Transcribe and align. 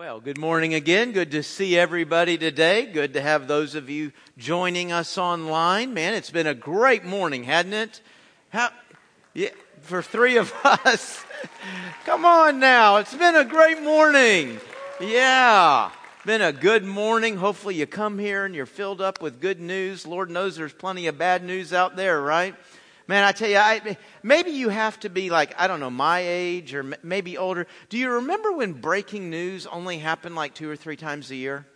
Well, 0.00 0.18
good 0.18 0.38
morning 0.38 0.72
again. 0.72 1.12
Good 1.12 1.32
to 1.32 1.42
see 1.42 1.76
everybody 1.76 2.38
today. 2.38 2.86
Good 2.86 3.12
to 3.12 3.20
have 3.20 3.46
those 3.46 3.74
of 3.74 3.90
you 3.90 4.12
joining 4.38 4.92
us 4.92 5.18
online. 5.18 5.92
Man, 5.92 6.14
it's 6.14 6.30
been 6.30 6.46
a 6.46 6.54
great 6.54 7.04
morning, 7.04 7.44
hadn't 7.44 7.74
it? 7.74 8.00
How, 8.48 8.70
yeah, 9.34 9.50
for 9.82 10.00
three 10.00 10.38
of 10.38 10.54
us. 10.64 11.22
Come 12.06 12.24
on 12.24 12.58
now. 12.60 12.96
It's 12.96 13.14
been 13.14 13.36
a 13.36 13.44
great 13.44 13.82
morning. 13.82 14.58
Yeah. 15.02 15.90
Been 16.24 16.40
a 16.40 16.52
good 16.54 16.86
morning. 16.86 17.36
Hopefully 17.36 17.74
you 17.74 17.86
come 17.86 18.18
here 18.18 18.46
and 18.46 18.54
you're 18.54 18.64
filled 18.64 19.02
up 19.02 19.20
with 19.20 19.38
good 19.38 19.60
news. 19.60 20.06
Lord 20.06 20.30
knows 20.30 20.56
there's 20.56 20.72
plenty 20.72 21.08
of 21.08 21.18
bad 21.18 21.44
news 21.44 21.74
out 21.74 21.96
there, 21.96 22.22
right? 22.22 22.54
Man, 23.10 23.24
I 23.24 23.32
tell 23.32 23.50
you, 23.50 23.56
I, 23.56 23.96
maybe 24.22 24.52
you 24.52 24.68
have 24.68 25.00
to 25.00 25.08
be 25.08 25.30
like, 25.30 25.52
I 25.58 25.66
don't 25.66 25.80
know, 25.80 25.90
my 25.90 26.20
age 26.20 26.76
or 26.76 26.84
maybe 27.02 27.36
older. 27.36 27.66
Do 27.88 27.98
you 27.98 28.08
remember 28.08 28.52
when 28.52 28.72
breaking 28.72 29.30
news 29.30 29.66
only 29.66 29.98
happened 29.98 30.36
like 30.36 30.54
two 30.54 30.70
or 30.70 30.76
three 30.76 30.94
times 30.94 31.28
a 31.32 31.34
year? 31.34 31.66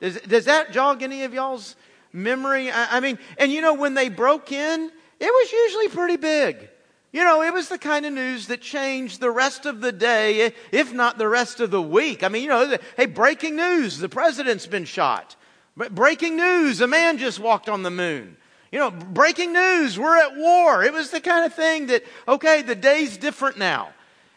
Does, 0.00 0.18
does 0.22 0.46
that 0.46 0.72
jog 0.72 1.02
any 1.02 1.24
of 1.24 1.34
y'all's 1.34 1.76
memory? 2.14 2.70
I, 2.70 2.96
I 2.96 3.00
mean, 3.00 3.18
and 3.36 3.52
you 3.52 3.60
know, 3.60 3.74
when 3.74 3.92
they 3.92 4.08
broke 4.08 4.52
in, 4.52 4.90
it 5.20 5.26
was 5.26 5.52
usually 5.52 5.88
pretty 5.88 6.16
big. 6.16 6.70
You 7.12 7.24
know, 7.24 7.42
it 7.42 7.52
was 7.52 7.68
the 7.68 7.76
kind 7.76 8.06
of 8.06 8.14
news 8.14 8.46
that 8.46 8.62
changed 8.62 9.20
the 9.20 9.30
rest 9.30 9.66
of 9.66 9.82
the 9.82 9.92
day, 9.92 10.54
if 10.72 10.94
not 10.94 11.18
the 11.18 11.28
rest 11.28 11.60
of 11.60 11.70
the 11.70 11.82
week. 11.82 12.22
I 12.22 12.28
mean, 12.28 12.44
you 12.44 12.48
know, 12.48 12.78
hey, 12.96 13.04
breaking 13.04 13.54
news, 13.54 13.98
the 13.98 14.08
president's 14.08 14.66
been 14.66 14.86
shot. 14.86 15.36
Breaking 15.76 16.36
news, 16.38 16.80
a 16.80 16.86
man 16.86 17.18
just 17.18 17.38
walked 17.38 17.68
on 17.68 17.82
the 17.82 17.90
moon. 17.90 18.38
You 18.72 18.78
know, 18.78 18.90
breaking 18.90 19.52
news, 19.52 19.98
we're 19.98 20.16
at 20.16 20.36
war. 20.36 20.84
It 20.84 20.92
was 20.92 21.10
the 21.10 21.20
kind 21.20 21.44
of 21.44 21.54
thing 21.54 21.86
that, 21.86 22.04
okay, 22.28 22.62
the 22.62 22.76
day's 22.76 23.16
different 23.16 23.58
now. 23.58 23.90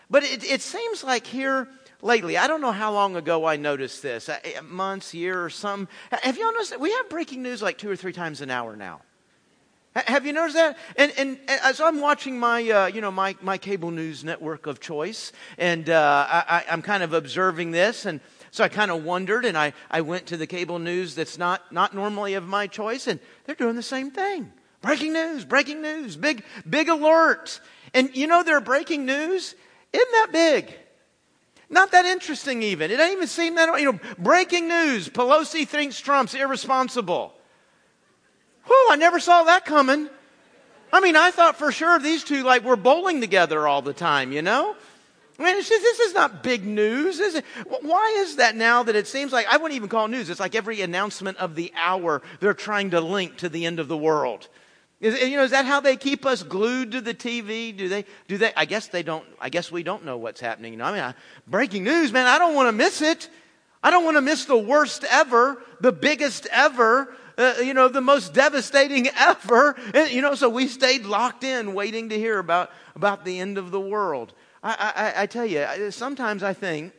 But 0.09 0.23
it, 0.23 0.43
it 0.43 0.61
seems 0.61 1.03
like 1.03 1.27
here 1.27 1.67
lately, 2.01 2.37
I 2.37 2.47
don't 2.47 2.61
know 2.61 2.71
how 2.71 2.91
long 2.91 3.15
ago 3.15 3.45
I 3.45 3.57
noticed 3.57 4.01
this, 4.01 4.29
uh, 4.29 4.39
months, 4.63 5.13
year 5.13 5.43
or 5.43 5.49
some. 5.49 5.87
Have 6.11 6.37
y'all 6.37 6.51
noticed 6.51 6.71
that 6.71 6.79
we 6.79 6.91
have 6.91 7.09
breaking 7.09 7.43
news 7.43 7.61
like 7.61 7.77
two 7.77 7.89
or 7.89 7.95
three 7.95 8.13
times 8.13 8.41
an 8.41 8.49
hour 8.49 8.75
now? 8.75 9.01
Have 9.95 10.25
you 10.25 10.33
noticed 10.33 10.55
that? 10.55 10.77
And, 10.97 11.13
and, 11.17 11.37
as 11.47 11.79
I'm 11.79 12.01
watching 12.01 12.39
my, 12.39 12.67
uh, 12.67 12.85
you 12.87 12.99
know, 12.99 13.11
my, 13.11 13.35
my 13.43 13.59
cable 13.59 13.91
news 13.91 14.23
network 14.23 14.65
of 14.65 14.79
choice, 14.79 15.31
and 15.59 15.87
uh, 15.87 16.25
I, 16.27 16.65
I'm 16.71 16.81
kind 16.81 17.03
of 17.03 17.13
observing 17.13 17.69
this, 17.69 18.07
and 18.07 18.19
so 18.53 18.63
I 18.63 18.67
kind 18.67 18.91
of 18.91 19.03
wondered, 19.03 19.45
and 19.45 19.57
I, 19.57 19.73
I 19.89 20.01
went 20.01 20.27
to 20.27 20.37
the 20.37 20.45
cable 20.45 20.77
news 20.77 21.15
that's 21.15 21.39
not, 21.39 21.71
not 21.71 21.95
normally 21.95 22.35
of 22.35 22.47
my 22.47 22.67
choice, 22.67 23.07
and 23.07 23.19
they're 23.45 23.55
doing 23.55 23.75
the 23.75 23.81
same 23.81 24.11
thing. 24.11 24.53
Breaking 24.79 25.11
news, 25.11 25.43
breaking 25.43 25.81
news, 25.81 26.15
big, 26.15 26.43
big 26.69 26.87
alert. 26.87 27.59
And 27.95 28.15
you 28.15 28.27
know 28.27 28.43
their 28.43 28.61
breaking 28.61 29.07
news 29.07 29.55
isn't 29.91 30.11
that 30.11 30.27
big. 30.31 30.71
Not 31.71 31.93
that 31.93 32.05
interesting, 32.05 32.61
even. 32.61 32.91
It 32.91 32.97
doesn't 32.97 33.13
even 33.13 33.27
seem 33.27 33.55
that, 33.55 33.79
you 33.81 33.91
know, 33.91 33.99
breaking 34.19 34.67
news 34.67 35.09
Pelosi 35.09 35.67
thinks 35.67 35.99
Trump's 35.99 36.35
irresponsible. 36.35 37.33
Whew, 38.65 38.87
I 38.91 38.97
never 38.97 39.19
saw 39.19 39.45
that 39.45 39.65
coming. 39.65 40.09
I 40.91 40.99
mean, 40.99 41.15
I 41.15 41.31
thought 41.31 41.55
for 41.55 41.71
sure 41.71 41.97
these 41.97 42.23
two, 42.23 42.43
like, 42.43 42.63
were 42.63 42.75
bowling 42.75 43.19
together 43.19 43.67
all 43.67 43.81
the 43.81 43.93
time, 43.93 44.31
you 44.31 44.43
know? 44.43 44.75
I 45.39 45.43
mean, 45.43 45.55
just, 45.57 45.69
this 45.69 45.99
is 45.99 46.13
not 46.13 46.43
big 46.43 46.65
news, 46.65 47.19
is 47.19 47.35
it? 47.35 47.45
Why 47.81 48.17
is 48.19 48.35
that 48.35 48.55
now 48.55 48.83
that 48.83 48.95
it 48.95 49.07
seems 49.07 49.31
like, 49.31 49.47
I 49.47 49.57
wouldn't 49.57 49.75
even 49.75 49.89
call 49.89 50.07
news. 50.07 50.29
It's 50.29 50.39
like 50.39 50.53
every 50.53 50.81
announcement 50.81 51.37
of 51.37 51.55
the 51.55 51.73
hour, 51.75 52.21
they're 52.39 52.53
trying 52.53 52.91
to 52.91 53.01
link 53.01 53.37
to 53.37 53.49
the 53.49 53.65
end 53.65 53.79
of 53.79 53.87
the 53.87 53.97
world. 53.97 54.47
Is, 55.01 55.19
you 55.21 55.35
know, 55.35 55.43
is 55.43 55.51
that 55.51 55.65
how 55.65 55.79
they 55.79 55.97
keep 55.97 56.25
us 56.25 56.43
glued 56.43 56.91
to 56.91 57.01
the 57.01 57.13
TV? 57.13 57.75
Do 57.75 57.89
they, 57.89 58.05
do 58.27 58.37
they, 58.37 58.53
I 58.55 58.65
guess 58.65 58.87
they 58.87 59.03
don't, 59.03 59.25
I 59.41 59.49
guess 59.49 59.71
we 59.71 59.83
don't 59.83 60.05
know 60.05 60.17
what's 60.17 60.39
happening. 60.39 60.71
You 60.71 60.77
know, 60.77 60.85
I 60.85 60.91
mean, 60.91 61.01
I, 61.01 61.13
breaking 61.47 61.83
news, 61.83 62.13
man, 62.13 62.25
I 62.25 62.37
don't 62.37 62.55
want 62.55 62.67
to 62.67 62.71
miss 62.71 63.01
it. 63.01 63.27
I 63.83 63.91
don't 63.91 64.05
want 64.05 64.15
to 64.15 64.21
miss 64.21 64.45
the 64.45 64.57
worst 64.57 65.03
ever, 65.03 65.61
the 65.81 65.91
biggest 65.91 66.47
ever, 66.51 67.13
uh, 67.37 67.55
you 67.61 67.73
know, 67.73 67.89
the 67.89 67.99
most 67.99 68.33
devastating 68.33 69.07
ever. 69.17 69.75
And, 69.93 70.09
you 70.09 70.21
know, 70.21 70.35
so 70.35 70.47
we 70.47 70.67
stayed 70.67 71.05
locked 71.05 71.43
in 71.43 71.73
waiting 71.73 72.09
to 72.09 72.17
hear 72.17 72.39
about, 72.39 72.71
about 72.95 73.25
the 73.25 73.39
end 73.39 73.57
of 73.57 73.71
the 73.71 73.81
world. 73.81 74.33
I, 74.63 75.13
I, 75.15 75.23
I 75.23 75.25
tell 75.25 75.45
you, 75.45 75.91
sometimes 75.91 76.41
I 76.41 76.53
think 76.53 76.93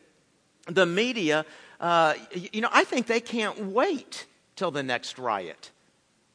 the 0.67 0.85
media, 0.85 1.47
uh, 1.81 2.15
you 2.33 2.61
know, 2.61 2.69
I 2.71 2.85
think 2.85 3.07
they 3.07 3.21
can't 3.21 3.67
wait 3.67 4.27
till 4.55 4.71
the 4.71 4.83
next 4.83 5.19
riot. 5.19 5.71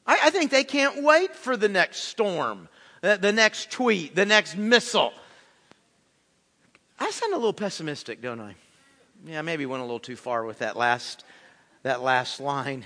I, 0.07 0.19
I 0.25 0.29
think 0.31 0.49
they 0.49 0.63
can't 0.63 1.03
wait 1.03 1.35
for 1.35 1.55
the 1.55 1.69
next 1.69 2.05
storm, 2.05 2.67
the, 3.01 3.31
next 3.31 3.71
tweet, 3.71 4.15
the 4.15 4.25
next 4.25 4.57
missile. 4.57 5.13
I 6.99 7.11
sound 7.11 7.33
a 7.33 7.37
little 7.37 7.53
pessimistic, 7.53 8.21
don't 8.21 8.41
I? 8.41 8.55
Yeah, 9.25 9.41
maybe 9.41 9.65
went 9.65 9.81
a 9.81 9.85
little 9.85 9.99
too 9.99 10.15
far 10.15 10.43
with 10.45 10.59
that 10.59 10.75
last, 10.77 11.23
that 11.83 12.01
last 12.01 12.39
line. 12.39 12.85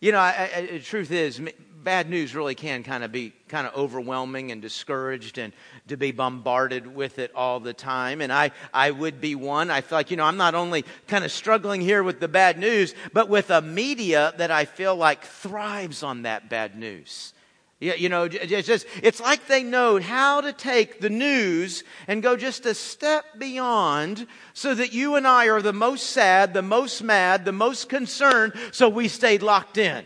You 0.00 0.12
know, 0.12 0.18
I, 0.18 0.50
I, 0.54 0.66
the 0.66 0.78
truth 0.78 1.10
is, 1.10 1.40
bad 1.86 2.10
news 2.10 2.34
really 2.34 2.56
can 2.56 2.82
kind 2.82 3.04
of 3.04 3.12
be 3.12 3.32
kind 3.46 3.64
of 3.64 3.72
overwhelming 3.76 4.50
and 4.50 4.60
discouraged 4.60 5.38
and 5.38 5.52
to 5.86 5.96
be 5.96 6.10
bombarded 6.10 6.84
with 6.84 7.20
it 7.20 7.30
all 7.32 7.60
the 7.60 7.72
time. 7.72 8.20
And 8.20 8.32
I, 8.32 8.50
I 8.74 8.90
would 8.90 9.20
be 9.20 9.36
one. 9.36 9.70
I 9.70 9.82
feel 9.82 9.96
like, 9.96 10.10
you 10.10 10.16
know, 10.16 10.24
I'm 10.24 10.36
not 10.36 10.56
only 10.56 10.84
kind 11.06 11.24
of 11.24 11.30
struggling 11.30 11.80
here 11.80 12.02
with 12.02 12.18
the 12.18 12.26
bad 12.26 12.58
news, 12.58 12.92
but 13.12 13.28
with 13.28 13.50
a 13.50 13.62
media 13.62 14.34
that 14.36 14.50
I 14.50 14.64
feel 14.64 14.96
like 14.96 15.26
thrives 15.26 16.02
on 16.02 16.22
that 16.22 16.50
bad 16.50 16.76
news. 16.76 17.32
Yeah, 17.78 17.94
you 17.94 18.08
know, 18.08 18.24
it's 18.24 18.66
just, 18.66 18.84
it's 19.00 19.20
like 19.20 19.46
they 19.46 19.62
know 19.62 20.00
how 20.00 20.40
to 20.40 20.52
take 20.52 21.00
the 21.00 21.10
news 21.10 21.84
and 22.08 22.20
go 22.20 22.36
just 22.36 22.66
a 22.66 22.74
step 22.74 23.26
beyond 23.38 24.26
so 24.54 24.74
that 24.74 24.92
you 24.92 25.14
and 25.14 25.24
I 25.24 25.50
are 25.50 25.62
the 25.62 25.72
most 25.72 26.10
sad, 26.10 26.52
the 26.52 26.62
most 26.62 27.00
mad, 27.00 27.44
the 27.44 27.52
most 27.52 27.88
concerned, 27.88 28.54
so 28.72 28.88
we 28.88 29.06
stayed 29.06 29.44
locked 29.44 29.78
in 29.78 30.04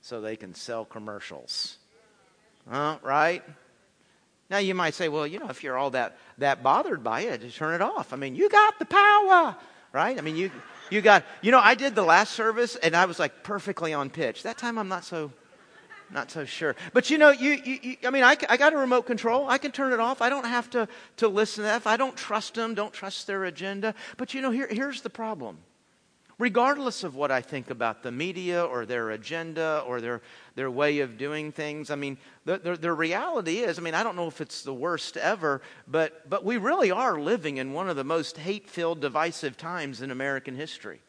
so 0.00 0.20
they 0.20 0.36
can 0.36 0.54
sell 0.54 0.84
commercials. 0.84 1.76
Uh, 2.70 2.96
right? 3.02 3.42
Now 4.50 4.58
you 4.58 4.74
might 4.74 4.94
say, 4.94 5.08
well, 5.08 5.26
you 5.26 5.38
know, 5.38 5.48
if 5.48 5.62
you're 5.62 5.78
all 5.78 5.90
that, 5.90 6.18
that 6.38 6.62
bothered 6.62 7.04
by 7.04 7.22
it, 7.22 7.40
just 7.40 7.56
turn 7.56 7.74
it 7.74 7.82
off. 7.82 8.12
I 8.12 8.16
mean, 8.16 8.34
you 8.34 8.48
got 8.48 8.78
the 8.78 8.84
power, 8.84 9.56
right? 9.92 10.18
I 10.18 10.20
mean, 10.20 10.36
you, 10.36 10.50
you 10.90 11.00
got, 11.00 11.24
you 11.40 11.52
know, 11.52 11.60
I 11.60 11.74
did 11.74 11.94
the 11.94 12.02
last 12.02 12.32
service 12.32 12.76
and 12.76 12.96
I 12.96 13.04
was 13.04 13.18
like 13.18 13.44
perfectly 13.44 13.94
on 13.94 14.10
pitch. 14.10 14.42
That 14.42 14.58
time 14.58 14.76
I'm 14.76 14.88
not 14.88 15.04
so, 15.04 15.32
not 16.10 16.32
so 16.32 16.44
sure. 16.44 16.74
But 16.92 17.10
you 17.10 17.18
know, 17.18 17.30
you, 17.30 17.50
you, 17.50 17.78
you 17.82 17.96
I 18.04 18.10
mean, 18.10 18.24
I, 18.24 18.36
I 18.48 18.56
got 18.56 18.72
a 18.72 18.76
remote 18.76 19.06
control. 19.06 19.48
I 19.48 19.58
can 19.58 19.70
turn 19.70 19.92
it 19.92 20.00
off. 20.00 20.20
I 20.20 20.28
don't 20.28 20.46
have 20.46 20.68
to, 20.70 20.88
to 21.18 21.28
listen 21.28 21.62
to 21.62 21.68
that. 21.68 21.76
If 21.76 21.86
I 21.86 21.96
don't 21.96 22.16
trust 22.16 22.54
them, 22.54 22.74
don't 22.74 22.92
trust 22.92 23.28
their 23.28 23.44
agenda. 23.44 23.94
But 24.16 24.34
you 24.34 24.42
know, 24.42 24.50
here, 24.50 24.68
here's 24.68 25.02
the 25.02 25.10
problem 25.10 25.58
regardless 26.40 27.04
of 27.04 27.14
what 27.14 27.30
I 27.30 27.42
think 27.42 27.68
about 27.68 28.02
the 28.02 28.10
media 28.10 28.64
or 28.64 28.86
their 28.86 29.10
agenda 29.10 29.84
or 29.86 30.00
their, 30.00 30.22
their 30.54 30.70
way 30.70 31.00
of 31.00 31.18
doing 31.18 31.52
things. 31.52 31.90
I 31.90 31.96
mean, 31.96 32.16
the, 32.46 32.56
the, 32.56 32.76
the, 32.76 32.92
reality 32.92 33.58
is, 33.58 33.78
I 33.78 33.82
mean, 33.82 33.94
I 33.94 34.02
don't 34.02 34.16
know 34.16 34.26
if 34.26 34.40
it's 34.40 34.62
the 34.62 34.72
worst 34.72 35.18
ever, 35.18 35.60
but, 35.86 36.28
but 36.28 36.42
we 36.42 36.56
really 36.56 36.90
are 36.90 37.20
living 37.20 37.58
in 37.58 37.74
one 37.74 37.90
of 37.90 37.96
the 37.96 38.04
most 38.04 38.38
hate 38.38 38.68
filled, 38.68 39.00
divisive 39.00 39.58
times 39.58 40.00
in 40.00 40.10
American 40.10 40.56
history. 40.56 41.00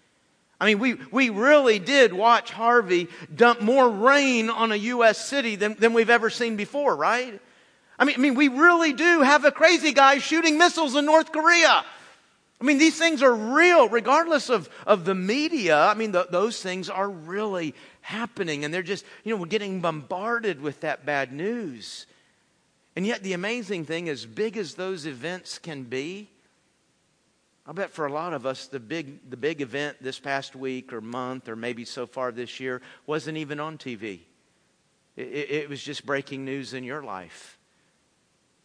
I 0.59 0.66
mean, 0.66 0.80
we, 0.80 0.96
we 1.12 1.30
really 1.30 1.80
did 1.80 2.14
watch 2.14 2.52
Harvey 2.52 3.08
dump 3.34 3.62
more 3.62 3.90
rain 3.90 4.50
on 4.50 4.74
a 4.74 4.75
U.S. 4.75 5.25
city 5.25 5.56
than, 5.56 5.75
than 5.75 5.94
we've 5.94 6.09
ever 6.09 6.30
seen 6.30 6.58
before, 6.58 6.96
right? 6.96 7.41
I 7.97 8.03
mean, 8.03 8.16
I 8.16 8.20
mean, 8.20 8.36
we 8.36 8.50
really 8.50 8.94
do 8.94 9.22
have 9.22 9.46
a 9.46 9.52
crazy 9.52 9.94
guy 9.94 10.18
shooting 10.18 10.58
missiles 10.58 10.96
in 10.96 11.06
North 11.06 11.31
Korea. 11.31 11.86
I 12.62 12.64
mean, 12.64 12.78
these 12.78 12.98
things 12.98 13.24
are 13.24 13.34
real, 13.34 13.90
regardless 13.90 14.50
of, 14.50 14.70
of 14.86 15.04
the 15.04 15.16
media. 15.16 15.78
I 15.78 15.96
mean, 15.96 16.12
the, 16.12 16.28
those 16.30 16.62
things 16.62 16.92
are 16.92 17.10
really 17.10 17.74
happening, 18.02 18.64
and 18.64 18.72
they're 18.72 18.84
just, 18.84 19.04
you 19.24 19.34
know, 19.34 19.42
we're 19.42 19.48
getting 19.48 19.82
bombarded 19.82 20.62
with 20.62 20.82
that 20.82 21.04
bad 21.04 21.34
news. 21.34 22.06
And 22.96 23.08
yet, 23.08 23.24
the 23.24 23.34
amazing 23.34 23.86
thing, 23.86 24.10
as 24.10 24.28
big 24.28 24.58
as 24.58 24.76
those 24.76 25.08
events 25.08 25.58
can 25.58 25.84
be, 25.84 26.30
I 27.66 27.72
bet 27.72 27.90
for 27.90 28.06
a 28.06 28.14
lot 28.14 28.34
of 28.34 28.46
us, 28.46 28.68
the 28.68 28.80
big, 28.80 29.30
the 29.30 29.38
big 29.38 29.62
event 29.62 29.97
this 30.00 30.20
past 30.20 30.56
week 30.56 30.94
or 30.94 31.02
month 31.02 31.50
or 31.50 31.56
maybe 31.56 31.84
so 31.84 32.06
far 32.06 32.32
this 32.32 32.59
year 32.59 32.82
wasn't 33.08 33.38
even 33.38 33.59
on 33.59 33.80
TV. 33.80 34.20
It, 35.16 35.28
it, 35.28 35.52
it 35.52 35.70
was 35.70 35.82
just 35.82 36.06
breaking 36.06 36.46
news 36.46 36.74
in 36.74 36.84
your 36.84 37.02
life. 37.02 37.58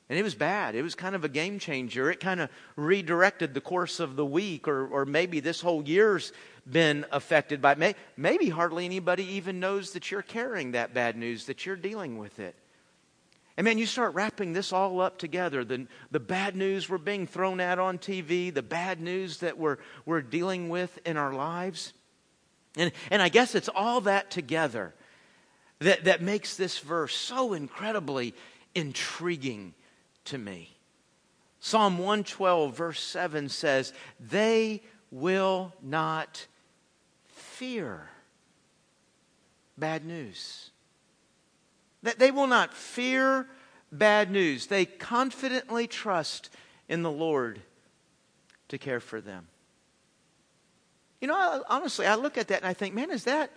And 0.08 0.18
it 0.18 0.22
was 0.22 0.36
bad. 0.36 0.76
It 0.76 0.82
was 0.82 0.94
kind 0.94 1.16
of 1.16 1.24
a 1.24 1.28
game 1.28 1.58
changer. 1.58 2.10
It 2.10 2.20
kind 2.20 2.40
of 2.40 2.48
redirected 2.76 3.54
the 3.54 3.60
course 3.60 3.98
of 3.98 4.14
the 4.14 4.24
week, 4.24 4.68
or, 4.68 4.86
or 4.86 5.04
maybe 5.04 5.40
this 5.40 5.60
whole 5.60 5.82
year's 5.82 6.32
been 6.70 7.04
affected 7.10 7.60
by 7.60 7.72
it. 7.72 7.96
Maybe 8.16 8.48
hardly 8.48 8.84
anybody 8.84 9.24
even 9.34 9.58
knows 9.58 9.92
that 9.92 10.10
you're 10.10 10.22
carrying 10.22 10.72
that 10.72 10.94
bad 10.94 11.16
news, 11.16 11.46
that 11.46 11.66
you're 11.66 11.76
dealing 11.76 12.18
with 12.18 12.38
it. 12.38 12.54
And 13.56 13.64
man, 13.64 13.78
you 13.78 13.86
start 13.86 14.14
wrapping 14.14 14.52
this 14.52 14.72
all 14.72 15.00
up 15.00 15.18
together 15.18 15.64
the, 15.64 15.86
the 16.10 16.20
bad 16.20 16.54
news 16.54 16.88
we're 16.88 16.98
being 16.98 17.26
thrown 17.26 17.58
at 17.58 17.78
on 17.78 17.98
TV, 17.98 18.52
the 18.52 18.62
bad 18.62 19.00
news 19.00 19.38
that 19.38 19.58
we're, 19.58 19.78
we're 20.04 20.20
dealing 20.20 20.68
with 20.68 20.98
in 21.06 21.16
our 21.16 21.32
lives. 21.32 21.94
And, 22.76 22.92
and 23.10 23.22
I 23.22 23.30
guess 23.30 23.54
it's 23.54 23.70
all 23.74 24.02
that 24.02 24.30
together 24.30 24.94
that, 25.78 26.04
that 26.04 26.20
makes 26.20 26.56
this 26.56 26.78
verse 26.78 27.14
so 27.14 27.54
incredibly 27.54 28.34
intriguing 28.74 29.74
to 30.26 30.38
me. 30.38 30.76
Psalm 31.60 31.98
112, 31.98 32.76
verse 32.76 33.02
7 33.02 33.48
says, 33.48 33.92
They 34.20 34.82
will 35.10 35.72
not 35.82 36.46
fear 37.24 38.08
bad 39.76 40.04
news. 40.04 40.70
That 42.02 42.18
they 42.18 42.30
will 42.30 42.46
not 42.46 42.72
fear 42.72 43.48
bad 43.90 44.30
news. 44.30 44.66
They 44.66 44.84
confidently 44.84 45.86
trust 45.86 46.50
in 46.88 47.02
the 47.02 47.10
Lord 47.10 47.60
to 48.68 48.78
care 48.78 49.00
for 49.00 49.20
them. 49.20 49.48
You 51.20 51.28
know, 51.28 51.34
I, 51.34 51.60
honestly, 51.68 52.06
I 52.06 52.14
look 52.14 52.36
at 52.36 52.48
that 52.48 52.58
and 52.58 52.66
I 52.66 52.74
think, 52.74 52.94
man, 52.94 53.10
is 53.10 53.24
that 53.24 53.50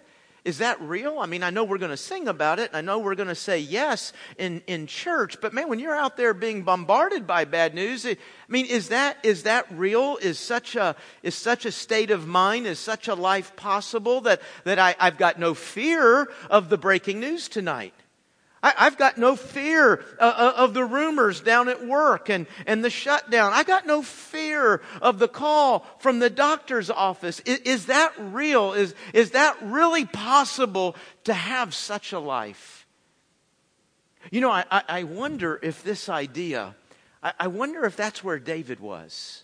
is 0.46 0.60
that 0.60 0.80
real? 0.82 1.20
I 1.20 1.26
mean, 1.26 1.44
I 1.44 1.50
know 1.50 1.64
we're 1.64 1.78
going 1.78 1.92
to 1.92 1.98
sing 1.98 2.28
about 2.28 2.60
it. 2.60 2.72
I 2.74 2.82
know 2.82 3.00
we're 3.00 3.16
going 3.16 3.28
to 3.28 3.36
say 3.36 3.60
yes 3.60 4.14
in, 4.38 4.62
in 4.68 4.88
church, 4.88 5.42
but 5.42 5.54
man, 5.54 5.68
when 5.68 5.80
you're 5.80 5.96
out 5.96 6.16
there 6.16 6.34
being 6.34 6.64
bombarded 6.64 7.28
by 7.28 7.46
bad 7.46 7.74
news, 7.74 8.06
it, 8.06 8.18
I 8.18 8.52
mean, 8.52 8.66
is 8.66 8.90
that, 8.90 9.18
is 9.24 9.44
that 9.44 9.66
real? 9.72 10.18
Is 10.22 10.40
such 10.40 10.76
a, 10.76 10.96
is 11.24 11.36
such 11.36 11.66
a 11.66 11.72
state 11.72 12.10
of 12.10 12.26
mind, 12.26 12.68
is 12.68 12.80
such 12.80 13.08
a 13.08 13.16
life 13.16 13.56
possible 13.56 14.22
that, 14.22 14.42
that 14.64 14.80
I, 14.80 14.96
I've 15.00 15.18
got 15.18 15.40
no 15.40 15.54
fear 15.54 16.30
of 16.50 16.70
the 16.70 16.78
breaking 16.78 17.20
news 17.20 17.50
tonight? 17.50 17.94
I, 18.62 18.86
have 18.86 18.98
got 18.98 19.18
no 19.18 19.36
fear 19.36 20.04
uh, 20.20 20.24
uh, 20.24 20.54
of 20.58 20.74
the 20.74 20.84
rumors 20.84 21.40
down 21.40 21.70
at 21.70 21.86
work 21.86 22.30
and, 22.30 22.46
and 22.66 22.84
the 22.84 22.90
shutdown. 22.90 23.54
I 23.54 23.64
got 23.64 23.88
no 23.88 24.02
fear 24.02 24.82
of 25.02 25.18
the 25.18 25.30
call 25.30 25.86
from 26.00 26.20
the 26.20 26.30
doctor's 26.30 26.90
office. 26.90 27.40
Is, 27.42 27.60
is 27.60 27.86
that 27.86 28.14
real? 28.18 28.74
Is, 28.74 28.96
is 29.14 29.32
that 29.32 29.58
really 29.62 30.06
possible 30.06 30.96
to 31.24 31.34
have 31.34 31.74
such 31.74 32.12
a 32.12 32.20
life? 32.20 32.86
You 34.32 34.42
know, 34.42 34.52
I, 34.52 34.66
I 34.70 35.04
wonder 35.04 35.58
if 35.64 35.82
this 35.84 36.10
idea, 36.10 36.76
I, 37.24 37.34
I 37.40 37.48
wonder 37.48 37.86
if 37.86 37.96
that's 37.96 38.24
where 38.24 38.40
David 38.40 38.82
was. 38.82 39.44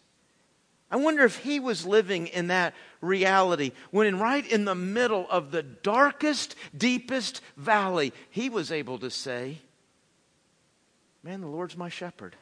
I 0.92 0.98
wonder 0.98 1.24
if 1.24 1.38
he 1.38 1.60
was 1.60 1.86
living 1.86 2.28
in 2.28 2.48
that 2.48 2.74
reality 3.06 3.72
when, 3.92 4.20
right 4.20 4.46
in 4.46 4.66
the 4.66 4.76
middle 4.76 5.28
of 5.30 5.52
the 5.52 5.64
darkest, 5.64 6.56
deepest 6.78 7.42
valley, 7.56 8.14
he 8.30 8.50
was 8.50 8.72
able 8.72 8.98
to 9.00 9.10
say, 9.10 9.60
Man, 11.24 11.42
the 11.42 11.48
Lord's 11.48 11.76
my 11.76 11.90
shepherd. 11.90 12.36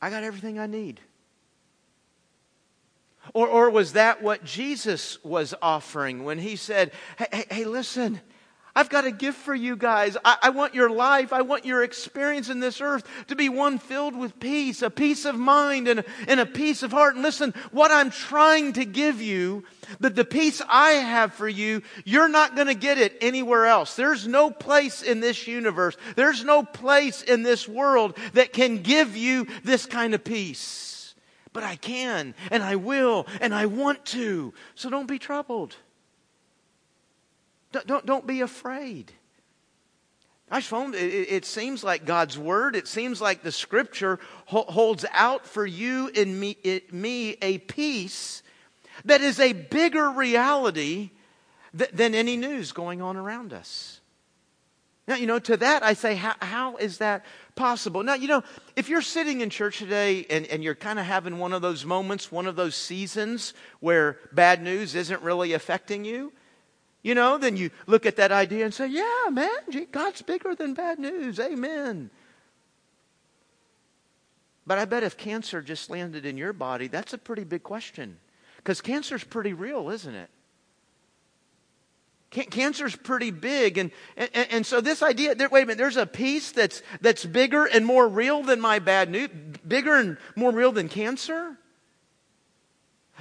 I 0.00 0.10
got 0.10 0.22
everything 0.22 0.58
I 0.58 0.66
need. 0.66 1.00
Or, 3.32 3.48
or 3.48 3.70
was 3.70 3.94
that 3.94 4.22
what 4.22 4.44
Jesus 4.44 5.22
was 5.24 5.54
offering 5.62 6.24
when 6.24 6.38
he 6.38 6.56
said, 6.56 6.92
Hey, 7.18 7.26
hey, 7.32 7.44
hey 7.50 7.64
listen, 7.64 8.20
I've 8.76 8.88
got 8.88 9.04
a 9.04 9.12
gift 9.12 9.38
for 9.38 9.54
you 9.54 9.76
guys. 9.76 10.16
I, 10.24 10.36
I, 10.42 10.50
want 10.50 10.74
your 10.74 10.90
life, 10.90 11.32
I 11.32 11.42
want 11.42 11.64
your 11.64 11.84
experience 11.84 12.48
in 12.48 12.58
this 12.58 12.80
earth 12.80 13.04
to 13.28 13.36
be 13.36 13.48
one 13.48 13.78
filled 13.78 14.16
with 14.16 14.40
peace, 14.40 14.82
a 14.82 14.90
peace 14.90 15.24
of 15.24 15.36
mind 15.36 15.86
and, 15.86 16.04
and 16.26 16.40
a 16.40 16.46
peace 16.46 16.82
of 16.82 16.90
heart. 16.90 17.14
And 17.14 17.22
listen, 17.22 17.54
what 17.70 17.92
I'm 17.92 18.10
trying 18.10 18.72
to 18.72 18.84
give 18.84 19.22
you, 19.22 19.62
that 20.00 20.16
the 20.16 20.24
peace 20.24 20.60
I 20.68 20.90
have 20.92 21.32
for 21.34 21.48
you, 21.48 21.82
you're 22.04 22.28
not 22.28 22.56
going 22.56 22.66
to 22.66 22.74
get 22.74 22.98
it 22.98 23.16
anywhere 23.20 23.66
else. 23.66 23.94
There's 23.94 24.26
no 24.26 24.50
place 24.50 25.02
in 25.02 25.20
this 25.20 25.46
universe, 25.46 25.96
there's 26.16 26.42
no 26.42 26.64
place 26.64 27.22
in 27.22 27.44
this 27.44 27.68
world 27.68 28.18
that 28.32 28.52
can 28.52 28.82
give 28.82 29.16
you 29.16 29.46
this 29.62 29.86
kind 29.86 30.14
of 30.14 30.24
peace. 30.24 31.14
But 31.52 31.62
I 31.62 31.76
can, 31.76 32.34
and 32.50 32.64
I 32.64 32.74
will, 32.74 33.28
and 33.40 33.54
I 33.54 33.66
want 33.66 34.04
to. 34.06 34.52
So 34.74 34.90
don't 34.90 35.06
be 35.06 35.20
troubled. 35.20 35.76
Don't, 37.74 37.86
don't, 37.88 38.06
don't 38.06 38.26
be 38.26 38.40
afraid. 38.40 39.10
Gosh, 40.48 40.68
phone, 40.68 40.94
it, 40.94 40.98
it, 40.98 41.44
seems 41.44 41.82
like 41.82 42.04
God's 42.04 42.38
word, 42.38 42.76
it 42.76 42.86
seems 42.86 43.20
like 43.20 43.42
the 43.42 43.50
scripture 43.50 44.20
holds 44.46 45.04
out 45.12 45.44
for 45.44 45.66
you 45.66 46.08
and 46.14 46.38
me, 46.38 46.56
it, 46.62 46.92
me 46.94 47.36
a 47.42 47.58
peace 47.58 48.44
that 49.06 49.22
is 49.22 49.40
a 49.40 49.52
bigger 49.52 50.08
reality 50.08 51.10
th- 51.76 51.90
than 51.90 52.14
any 52.14 52.36
news 52.36 52.70
going 52.70 53.02
on 53.02 53.16
around 53.16 53.52
us. 53.52 54.00
Now, 55.08 55.16
you 55.16 55.26
know, 55.26 55.40
to 55.40 55.56
that 55.56 55.82
I 55.82 55.94
say, 55.94 56.14
how, 56.14 56.34
how 56.40 56.76
is 56.76 56.98
that 56.98 57.24
possible? 57.56 58.04
Now, 58.04 58.14
you 58.14 58.28
know, 58.28 58.44
if 58.76 58.88
you're 58.88 59.02
sitting 59.02 59.40
in 59.40 59.50
church 59.50 59.78
today 59.78 60.24
and, 60.30 60.46
and 60.46 60.62
you're 60.62 60.76
kind 60.76 61.00
of 61.00 61.06
having 61.06 61.40
one 61.40 61.52
of 61.52 61.60
those 61.60 61.84
moments, 61.84 62.30
one 62.30 62.46
of 62.46 62.54
those 62.54 62.76
seasons 62.76 63.52
where 63.80 64.18
bad 64.30 64.62
news 64.62 64.94
isn't 64.94 65.22
really 65.22 65.54
affecting 65.54 66.04
you, 66.04 66.32
you 67.04 67.14
know, 67.14 67.36
then 67.36 67.56
you 67.56 67.70
look 67.86 68.06
at 68.06 68.16
that 68.16 68.32
idea 68.32 68.64
and 68.64 68.72
say, 68.72 68.88
yeah, 68.88 69.28
man, 69.30 69.50
God's 69.92 70.22
bigger 70.22 70.54
than 70.54 70.72
bad 70.72 70.98
news. 70.98 71.38
Amen. 71.38 72.10
But 74.66 74.78
I 74.78 74.86
bet 74.86 75.04
if 75.04 75.18
cancer 75.18 75.60
just 75.60 75.90
landed 75.90 76.24
in 76.24 76.38
your 76.38 76.54
body, 76.54 76.88
that's 76.88 77.12
a 77.12 77.18
pretty 77.18 77.44
big 77.44 77.62
question. 77.62 78.16
Because 78.56 78.80
cancer's 78.80 79.22
pretty 79.22 79.52
real, 79.52 79.90
isn't 79.90 80.14
it? 80.14 80.30
Cancer's 82.30 82.96
pretty 82.96 83.30
big. 83.30 83.76
And, 83.76 83.90
and, 84.16 84.30
and 84.50 84.66
so 84.66 84.80
this 84.80 85.02
idea, 85.02 85.36
wait 85.38 85.62
a 85.62 85.66
minute, 85.66 85.76
there's 85.76 85.98
a 85.98 86.06
peace 86.06 86.52
that's, 86.52 86.82
that's 87.02 87.26
bigger 87.26 87.66
and 87.66 87.84
more 87.84 88.08
real 88.08 88.42
than 88.42 88.60
my 88.60 88.78
bad 88.78 89.10
news, 89.10 89.28
bigger 89.68 89.94
and 89.94 90.16
more 90.34 90.50
real 90.52 90.72
than 90.72 90.88
cancer? 90.88 91.58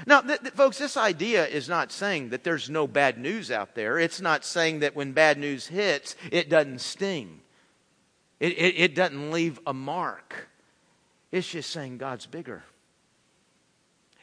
Now, 0.06 0.22
th- 0.22 0.42
th- 0.42 0.54
folks, 0.54 0.78
this 0.78 0.98
idea 0.98 1.45
is 1.45 1.69
not 1.69 1.92
saying 1.92 2.30
that 2.30 2.44
there's 2.44 2.69
no 2.69 2.88
bad 2.88 3.18
news 3.18 3.51
out 3.51 3.75
there. 3.75 4.00
It's 4.00 4.22
not 4.22 4.44
saying 4.44 4.80
that 4.80 4.95
when 4.95 5.12
bad 5.12 5.38
news 5.38 5.68
hits, 5.68 6.16
it 6.31 6.50
doesn't 6.50 6.81
sting, 6.81 7.42
it, 8.40 8.54
it, 8.54 8.75
it 8.78 8.95
doesn't 8.95 9.31
leave 9.31 9.60
a 9.66 9.74
mark. 9.74 10.50
It's 11.31 11.50
just 11.50 11.69
saying 11.69 11.98
God's 11.98 12.25
bigger. 12.25 12.63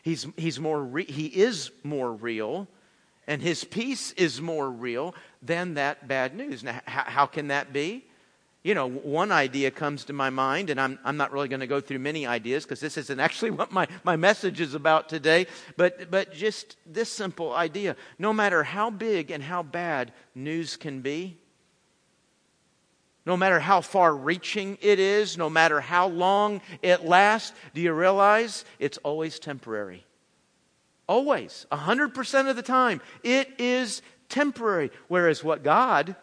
He's, 0.02 0.26
he's 0.36 0.58
more 0.58 0.82
re- 0.82 1.04
he 1.04 1.26
is 1.26 1.70
more 1.82 2.12
real, 2.12 2.68
and 3.26 3.40
his 3.40 3.64
peace 3.64 4.12
is 4.12 4.40
more 4.40 4.70
real 4.70 5.14
than 5.42 5.74
that 5.74 6.08
bad 6.08 6.34
news. 6.34 6.62
Now, 6.62 6.76
h- 6.76 6.82
how 6.86 7.26
can 7.26 7.48
that 7.48 7.72
be? 7.72 8.04
You 8.62 8.74
know, 8.74 8.90
one 8.90 9.32
idea 9.32 9.70
comes 9.70 10.04
to 10.04 10.12
my 10.12 10.28
mind, 10.28 10.68
and 10.68 10.78
I'm, 10.78 10.98
I'm 11.02 11.16
not 11.16 11.32
really 11.32 11.48
going 11.48 11.60
to 11.60 11.66
go 11.66 11.80
through 11.80 12.00
many 12.00 12.26
ideas 12.26 12.64
because 12.64 12.80
this 12.80 12.98
isn't 12.98 13.18
actually 13.20 13.52
what 13.52 13.72
my, 13.72 13.88
my 14.04 14.16
message 14.16 14.60
is 14.60 14.74
about 14.74 15.08
today, 15.08 15.46
but, 15.76 16.10
but 16.10 16.32
just 16.32 16.76
this 16.86 17.10
simple 17.10 17.54
idea. 17.54 17.96
No 18.18 18.32
matter 18.32 18.62
how 18.62 18.90
big 18.90 19.30
and 19.30 19.42
how 19.42 19.62
bad 19.62 20.12
news 20.34 20.76
can 20.76 21.00
be, 21.00 21.38
no 23.24 23.36
matter 23.36 23.60
how 23.60 23.80
far 23.80 24.14
reaching 24.14 24.76
it 24.80 24.98
is, 24.98 25.38
no 25.38 25.48
matter 25.48 25.80
how 25.80 26.08
long 26.08 26.60
it 26.82 27.04
lasts, 27.04 27.52
do 27.74 27.80
you 27.80 27.92
realize 27.92 28.64
it's 28.78 28.98
always 28.98 29.38
temporary? 29.38 30.04
Always, 31.06 31.66
100% 31.72 32.50
of 32.50 32.56
the 32.56 32.62
time, 32.62 33.00
it 33.22 33.48
is 33.58 34.02
temporary. 34.28 34.90
Whereas 35.08 35.42
what 35.42 35.62
God 35.62 36.16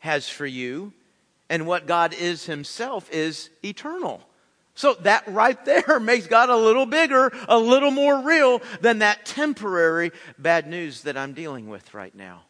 has 0.00 0.28
for 0.28 0.46
you 0.46 0.92
and 1.48 1.66
what 1.66 1.86
God 1.86 2.14
is 2.14 2.46
Himself 2.46 3.10
is 3.10 3.50
eternal. 3.64 4.22
So 4.74 4.94
that 5.00 5.24
right 5.26 5.62
there 5.64 5.98
makes 6.00 6.26
God 6.28 6.50
a 6.50 6.56
little 6.56 6.86
bigger, 6.86 7.32
a 7.48 7.58
little 7.58 7.90
more 7.90 8.20
real 8.20 8.62
than 8.80 9.00
that 9.00 9.26
temporary 9.26 10.12
bad 10.38 10.68
news 10.68 11.02
that 11.02 11.16
I'm 11.16 11.32
dealing 11.32 11.68
with 11.68 11.94
right 11.94 12.14
now. 12.14 12.42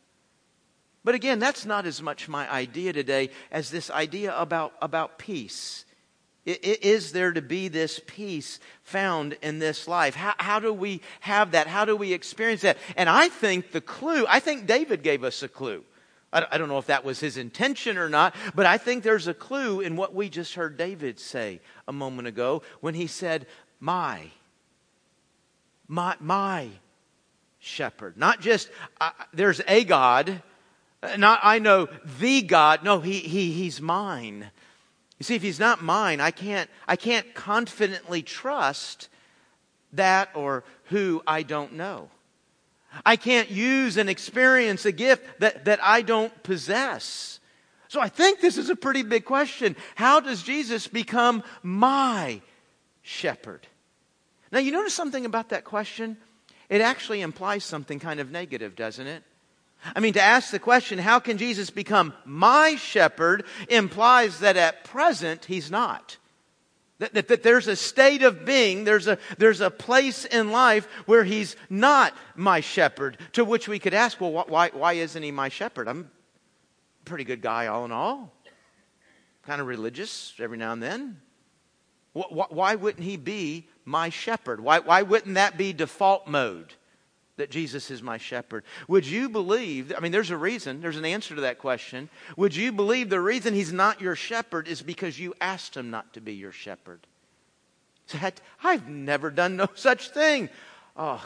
But 1.05 1.15
again, 1.15 1.39
that's 1.39 1.65
not 1.65 1.87
as 1.87 2.03
much 2.03 2.29
my 2.29 2.51
idea 2.53 2.93
today 2.93 3.31
as 3.51 3.71
this 3.71 3.91
idea 3.91 4.39
about, 4.39 4.75
about 4.83 5.19
peace. 5.19 5.87
Is 6.45 7.13
there 7.13 7.33
to 7.33 7.41
be 7.41 7.69
this 7.69 8.01
peace 8.07 8.59
found 8.83 9.37
in 9.41 9.59
this 9.59 9.89
life? 9.89 10.15
How, 10.15 10.35
how, 10.39 10.61
do 10.61 10.73
we 10.73 11.01
have 11.21 11.53
that? 11.53 11.67
How 11.67 11.85
do 11.85 11.97
we 11.97 12.13
experience 12.13 12.61
that? 12.61 12.79
And 12.97 13.09
I 13.09 13.29
think 13.29 13.73
the 13.73 13.81
clue, 13.81 14.27
I 14.29 14.41
think 14.41 14.67
David 14.67 15.03
gave 15.03 15.25
us 15.25 15.43
a 15.43 15.49
clue. 15.49 15.85
I 16.33 16.59
don't 16.59 16.69
know 16.69 16.79
if 16.79 16.87
that 16.87 17.05
was 17.05 17.21
his 17.21 17.39
intention 17.39 17.97
or 17.97 18.11
not, 18.11 18.35
but 18.55 18.67
I 18.67 18.77
think 18.77 19.03
there's 19.03 19.29
a 19.29 19.35
clue 19.35 19.81
in 19.81 19.97
what 19.97 20.15
we 20.15 20.29
just 20.29 20.55
heard 20.55 20.77
David 20.77 21.19
say 21.19 21.61
a 21.87 21.93
moment 21.93 22.29
ago 22.29 22.63
when 22.81 22.95
he 22.95 23.07
said, 23.07 23.47
My, 23.81 24.31
my, 25.87 26.17
my 26.21 26.69
shepherd. 27.59 28.19
Not 28.19 28.41
just, 28.41 28.69
uh, 29.01 29.11
there's 29.33 29.63
a 29.67 29.85
God, 29.85 30.43
not 31.17 31.41
I 31.43 31.61
know 31.61 31.89
the 32.21 32.43
God. 32.43 32.85
No, 32.85 33.01
he, 33.01 33.21
he, 33.21 33.53
he's 33.53 33.81
mine. 33.81 34.51
You 35.19 35.25
see, 35.25 35.35
if 35.35 35.43
he's 35.43 35.59
not 35.59 35.83
mine, 35.83 36.21
I 36.21 36.31
can't, 36.31 36.69
I 36.87 36.97
can't 36.97 37.35
confidently 37.35 38.23
trust 38.23 39.09
that 39.95 40.31
or 40.35 40.65
who 40.85 41.23
I 41.27 41.43
don't 41.43 41.73
know. 41.73 42.11
I 43.05 43.17
can't 43.17 43.51
use 43.51 43.97
and 43.97 44.09
experience 44.09 44.85
a 44.85 44.93
gift 44.93 45.41
that, 45.41 45.65
that 45.67 45.81
I 45.83 46.03
don't 46.03 46.43
possess. 46.43 47.41
So 47.89 48.01
I 48.01 48.09
think 48.09 48.41
this 48.41 48.59
is 48.59 48.71
a 48.71 48.77
pretty 48.77 49.03
big 49.03 49.25
question. 49.25 49.77
How 49.95 50.21
does 50.21 50.43
Jesus 50.43 50.87
become 50.87 51.43
my 51.63 52.41
shepherd? 53.03 53.67
Now, 54.53 54.59
you 54.59 54.73
notice 54.73 54.95
something 54.95 55.25
about 55.25 55.51
that 55.51 55.65
question? 55.65 56.17
It 56.69 56.81
actually 56.81 57.23
implies 57.23 57.65
something 57.65 57.99
kind 57.99 58.21
of 58.21 58.31
negative, 58.31 58.77
doesn't 58.77 59.07
it? 59.07 59.23
I 59.95 60.01
mean, 60.01 60.15
to 60.15 60.23
ask 60.23 60.51
the 60.51 60.59
question, 60.59 60.99
how 60.99 61.19
can 61.21 61.39
Jesus 61.39 61.71
become 61.71 62.13
my 62.25 62.77
shepherd, 62.77 63.45
implies 63.69 64.41
that 64.41 64.57
at 64.57 64.85
present 64.85 65.45
he's 65.45 65.71
not. 65.71 66.17
That, 66.99 67.15
that, 67.15 67.29
that, 67.29 67.43
there's 67.45 67.69
a 67.69 67.77
state 67.77 68.23
of 68.23 68.45
being, 68.45 68.83
there's 68.83 69.07
a, 69.07 69.19
there's 69.39 69.61
a 69.61 69.71
place 69.71 70.25
in 70.25 70.51
life 70.51 70.89
where 71.07 71.23
he's 71.23 71.55
not 71.71 72.13
my 72.35 72.61
shepherd, 72.61 73.19
to 73.33 73.45
which 73.45 73.69
we 73.69 73.79
could 73.79 73.95
ask, 73.95 74.21
well, 74.21 74.33
why, 74.33 74.71
why 74.71 74.95
isn't 74.95 75.23
he 75.23 75.31
my 75.31 75.49
shepherd? 75.49 75.87
I'm 75.87 76.11
a 77.03 77.05
pretty 77.05 77.25
good 77.25 77.41
guy, 77.41 77.69
all 77.69 77.85
in 77.85 77.93
all. 77.93 78.33
Kind 79.45 79.61
of 79.61 79.69
religious 79.69 80.35
every 80.41 80.59
now 80.59 80.73
and 80.73 80.83
then. 80.83 81.21
Why 82.13 82.75
wouldn't 82.75 83.05
he 83.05 83.17
be 83.17 83.69
my 83.85 84.09
shepherd? 84.09 84.61
Why, 84.61 84.81
why 84.81 85.03
wouldn't 85.03 85.37
that 85.37 85.57
be 85.57 85.73
default 85.73 86.27
mode? 86.27 86.75
That 87.39 87.51
Jesus 87.51 87.91
is 87.91 88.03
my 88.03 88.19
shepherd. 88.19 88.65
Would 88.89 89.07
you 89.07 89.29
believe? 89.29 89.93
I 89.97 90.01
mean, 90.01 90.13
there's 90.13 90.31
a 90.31 90.37
reason, 90.37 90.81
there's 90.81 90.97
an 90.97 91.05
answer 91.05 91.37
to 91.37 91.41
that 91.43 91.59
question. 91.59 92.11
Would 92.37 92.55
you 92.55 92.73
believe 92.73 93.09
the 93.09 93.21
reason 93.21 93.55
he's 93.55 93.73
not 93.73 94.01
your 94.01 94.17
shepherd 94.17 94.69
is 94.69 94.83
because 94.83 95.19
you 95.19 95.35
asked 95.41 95.77
him 95.77 95.91
not 95.91 96.13
to 96.15 96.21
be 96.21 96.35
your 96.35 96.53
shepherd? 96.53 97.01
That, 98.21 98.41
I've 98.63 98.89
never 98.89 99.31
done 99.31 99.57
no 99.57 99.69
such 99.77 100.11
thing. 100.11 100.49
Oh, 100.97 101.25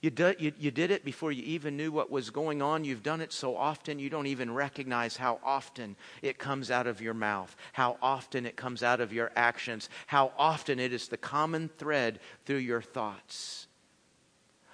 you, 0.00 0.10
do, 0.10 0.34
you, 0.38 0.52
you 0.58 0.70
did 0.70 0.90
it 0.90 1.04
before 1.04 1.30
you 1.30 1.42
even 1.42 1.76
knew 1.76 1.92
what 1.92 2.10
was 2.10 2.30
going 2.30 2.62
on. 2.62 2.84
You've 2.84 3.02
done 3.02 3.20
it 3.20 3.32
so 3.32 3.56
often 3.56 3.98
you 3.98 4.08
don't 4.08 4.28
even 4.28 4.54
recognize 4.54 5.16
how 5.16 5.40
often 5.44 5.96
it 6.22 6.38
comes 6.38 6.70
out 6.70 6.86
of 6.86 7.02
your 7.02 7.14
mouth, 7.14 7.54
how 7.72 7.98
often 8.00 8.46
it 8.46 8.56
comes 8.56 8.82
out 8.82 9.00
of 9.00 9.12
your 9.12 9.30
actions, 9.36 9.90
how 10.06 10.32
often 10.38 10.78
it 10.78 10.92
is 10.92 11.08
the 11.08 11.16
common 11.16 11.68
thread 11.76 12.20
through 12.46 12.56
your 12.56 12.80
thoughts. 12.80 13.67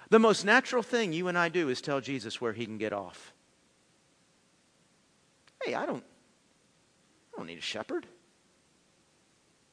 The 0.09 0.19
most 0.19 0.45
natural 0.45 0.83
thing 0.83 1.13
you 1.13 1.27
and 1.27 1.37
I 1.37 1.49
do 1.49 1.69
is 1.69 1.81
tell 1.81 2.01
Jesus 2.01 2.39
where 2.39 2.53
he 2.53 2.65
can 2.65 2.77
get 2.77 2.93
off. 2.93 3.33
Hey, 5.63 5.73
I 5.73 5.85
don't, 5.85 6.03
I 7.33 7.37
don't 7.37 7.47
need 7.47 7.57
a 7.57 7.61
shepherd. 7.61 8.05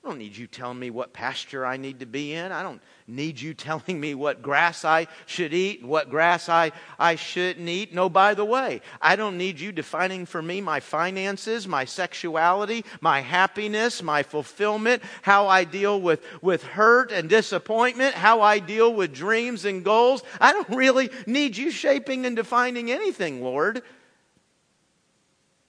I 0.04 0.09
don't 0.09 0.18
need 0.18 0.37
you 0.37 0.49
telling 0.49 0.80
me 0.80 0.90
what 0.90 1.12
pasture 1.12 1.64
I 1.64 1.76
need 1.76 2.00
to 2.00 2.06
be 2.06 2.32
in. 2.32 2.50
I 2.50 2.64
don't 2.64 2.82
need 3.06 3.40
you 3.40 3.54
telling 3.54 4.00
me 4.00 4.16
what 4.16 4.42
grass 4.42 4.85
I 4.85 5.06
should 5.26 5.54
eat 5.54 5.80
and 5.80 5.88
what 5.88 6.11
grass 6.11 6.49
I, 6.49 6.73
I 6.99 7.14
shouldn't 7.14 7.68
eat. 7.68 7.94
No, 7.94 8.09
by 8.09 8.35
the 8.35 8.44
way, 8.44 8.80
I 9.00 9.14
don't 9.14 9.38
need 9.38 9.61
you 9.61 9.71
defining 9.71 10.26
for 10.26 10.42
me 10.42 10.61
my 10.61 10.80
finances, 10.80 11.68
my 11.68 11.85
sexuality, 11.85 12.85
my 13.00 13.21
happiness, 13.21 14.02
my 14.02 14.25
fulfillment, 14.25 15.04
how 15.23 15.47
I 15.47 15.62
deal 15.62 16.00
with, 16.00 16.21
with 16.42 16.64
hurt 16.64 17.12
and 17.12 17.28
disappointment, 17.28 18.14
how 18.14 18.40
I 18.40 18.59
deal 18.59 18.92
with 18.92 19.14
dreams 19.14 19.64
and 19.64 19.85
goals. 19.85 20.25
I 20.40 20.52
don't 20.52 20.68
really 20.76 21.11
need 21.26 21.56
you 21.56 21.71
shaping 21.71 22.26
and 22.26 22.35
defining 22.35 22.90
anything, 22.90 23.40
Lord. 23.40 23.82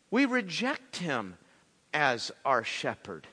We 0.10 0.26
reject 0.26 0.98
him 0.98 1.38
as 1.94 2.32
our 2.44 2.64
shepherd. 2.64 3.28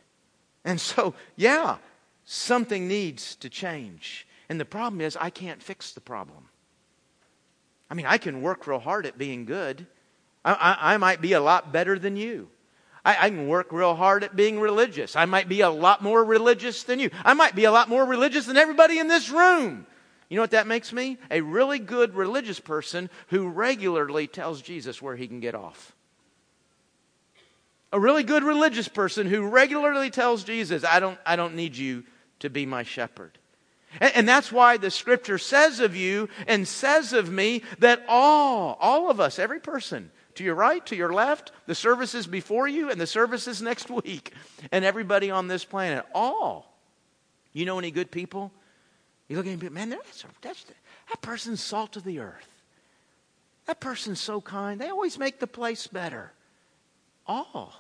And 0.65 0.81
so, 0.81 1.15
yeah, 1.37 1.79
something 2.25 2.87
needs 2.87 3.37
to 3.37 3.49
change. 3.49 4.27
And 4.49 4.61
the 4.61 4.65
problem 4.65 5.01
is, 5.01 5.17
I 5.17 5.31
can't 5.31 5.63
fix 5.63 5.93
the 5.93 6.01
problem. 6.01 6.49
I 7.91 7.95
mean, 7.95 8.07
I 8.07 8.19
can 8.19 8.43
work 8.43 8.67
real 8.67 8.79
hard 8.79 9.07
at 9.07 9.19
being 9.19 9.45
good. 9.45 9.87
I, 10.45 10.53
I, 10.53 10.95
I 10.95 10.97
might 10.97 11.21
be 11.21 11.33
a 11.33 11.41
lot 11.41 11.73
better 11.73 11.99
than 11.99 12.17
you. 12.17 12.49
I, 13.05 13.27
I, 13.27 13.31
can 13.31 13.49
work 13.49 13.73
real 13.73 13.95
hard 13.95 14.25
at 14.25 14.37
being 14.37 14.61
religious. 14.61 15.17
I 15.17 15.25
might 15.25 15.49
be 15.49 15.63
a 15.63 15.71
lot 15.71 16.03
more 16.03 16.23
religious 16.23 16.83
than 16.83 16.99
you. 17.01 17.11
I 17.25 17.33
might 17.33 17.55
be 17.55 17.65
a 17.65 17.73
lot 17.73 17.89
more 17.89 18.05
religious 18.05 18.47
than 18.47 18.59
everybody 18.59 18.99
in 18.99 19.09
this 19.09 19.31
room. 19.31 19.87
You 20.29 20.37
know 20.37 20.43
what 20.43 20.51
that 20.51 20.67
makes 20.67 20.93
me? 20.93 21.17
A 21.31 21.41
really 21.41 21.79
good 21.79 22.15
religious 22.15 22.61
person 22.61 23.09
who 23.29 23.49
regularly 23.49 24.27
tells 24.27 24.61
Jesus 24.63 25.01
where 25.01 25.17
he 25.17 25.27
can 25.27 25.41
get 25.41 25.55
off 25.55 25.95
a 27.93 28.01
really 28.01 28.23
good 28.23 28.45
religious 28.45 28.89
person 28.89 29.27
who 29.27 29.49
regularly 29.49 30.11
tells 30.11 30.45
Jesus, 30.45 30.85
I 30.85 31.01
don't, 31.01 31.19
I 31.27 31.37
don't 31.37 31.55
need 31.55 31.77
you 31.77 32.05
to 32.41 32.51
be 32.51 32.67
my 32.67 32.83
shepherd. 32.83 33.39
And, 34.01 34.13
and, 34.15 34.29
that's 34.29 34.53
why 34.53 34.77
the 34.77 34.91
scripture 34.91 35.39
says 35.39 35.81
of 35.81 35.97
you 35.97 36.29
and 36.47 36.69
says 36.69 37.13
of 37.13 37.31
me 37.31 37.63
that 37.81 38.05
all, 38.09 38.79
all 38.81 39.11
of 39.11 39.19
us, 39.19 39.41
every 39.41 39.59
person, 39.59 40.13
to 40.37 40.45
your 40.45 40.55
right, 40.55 40.85
to 40.87 40.95
your 40.95 41.13
left, 41.13 41.51
the 41.67 41.75
services 41.75 42.27
before 42.27 42.69
you 42.69 42.91
and 42.91 43.01
the 43.01 43.07
services 43.07 43.61
next 43.61 43.91
week, 43.91 44.33
and 44.71 44.85
everybody 44.85 45.31
on 45.31 45.49
this 45.49 45.65
planet, 45.65 46.07
all. 46.15 46.79
You 47.53 47.65
know 47.65 47.79
any 47.81 47.91
good 47.91 48.13
people? 48.13 48.53
You 49.29 49.37
look 49.37 49.47
at 49.47 49.61
him, 49.61 49.75
man, 49.75 49.91
that's, 49.91 50.25
that's, 50.41 50.65
that 51.09 51.21
person's 51.21 51.61
salt 51.61 51.97
of 51.97 52.05
the 52.05 52.21
earth. 52.21 52.49
That 53.67 53.81
person's 53.81 54.21
so 54.21 54.41
kind. 54.41 54.81
They 54.81 54.89
always 54.89 55.19
make 55.19 55.41
the 55.41 55.47
place 55.47 55.87
better. 55.87 56.33
All. 57.31 57.73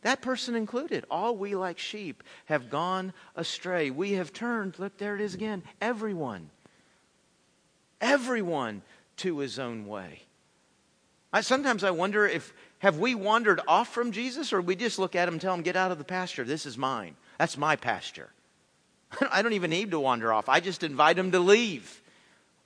That 0.00 0.22
person 0.22 0.56
included. 0.56 1.04
All 1.08 1.36
we 1.36 1.54
like 1.54 1.78
sheep 1.78 2.24
have 2.46 2.68
gone 2.68 3.12
astray. 3.36 3.90
We 3.90 4.14
have 4.14 4.32
turned, 4.32 4.76
look, 4.80 4.98
there 4.98 5.14
it 5.14 5.20
is 5.20 5.34
again, 5.34 5.62
everyone. 5.80 6.50
Everyone 8.00 8.82
to 9.18 9.38
his 9.38 9.60
own 9.60 9.86
way. 9.86 10.22
I, 11.32 11.42
sometimes 11.42 11.84
I 11.84 11.92
wonder 11.92 12.26
if, 12.26 12.52
have 12.80 12.98
we 12.98 13.14
wandered 13.14 13.60
off 13.68 13.88
from 13.88 14.10
Jesus 14.10 14.52
or 14.52 14.60
we 14.60 14.74
just 14.74 14.98
look 14.98 15.14
at 15.14 15.28
him 15.28 15.34
and 15.34 15.40
tell 15.40 15.54
him, 15.54 15.62
get 15.62 15.76
out 15.76 15.92
of 15.92 15.98
the 15.98 16.04
pasture. 16.04 16.42
This 16.42 16.66
is 16.66 16.76
mine. 16.76 17.14
That's 17.38 17.56
my 17.56 17.76
pasture. 17.76 18.30
I 19.30 19.42
don't 19.42 19.52
even 19.52 19.70
need 19.70 19.92
to 19.92 20.00
wander 20.00 20.32
off. 20.32 20.48
I 20.48 20.58
just 20.58 20.82
invite 20.82 21.16
him 21.16 21.30
to 21.30 21.38
leave. 21.38 22.01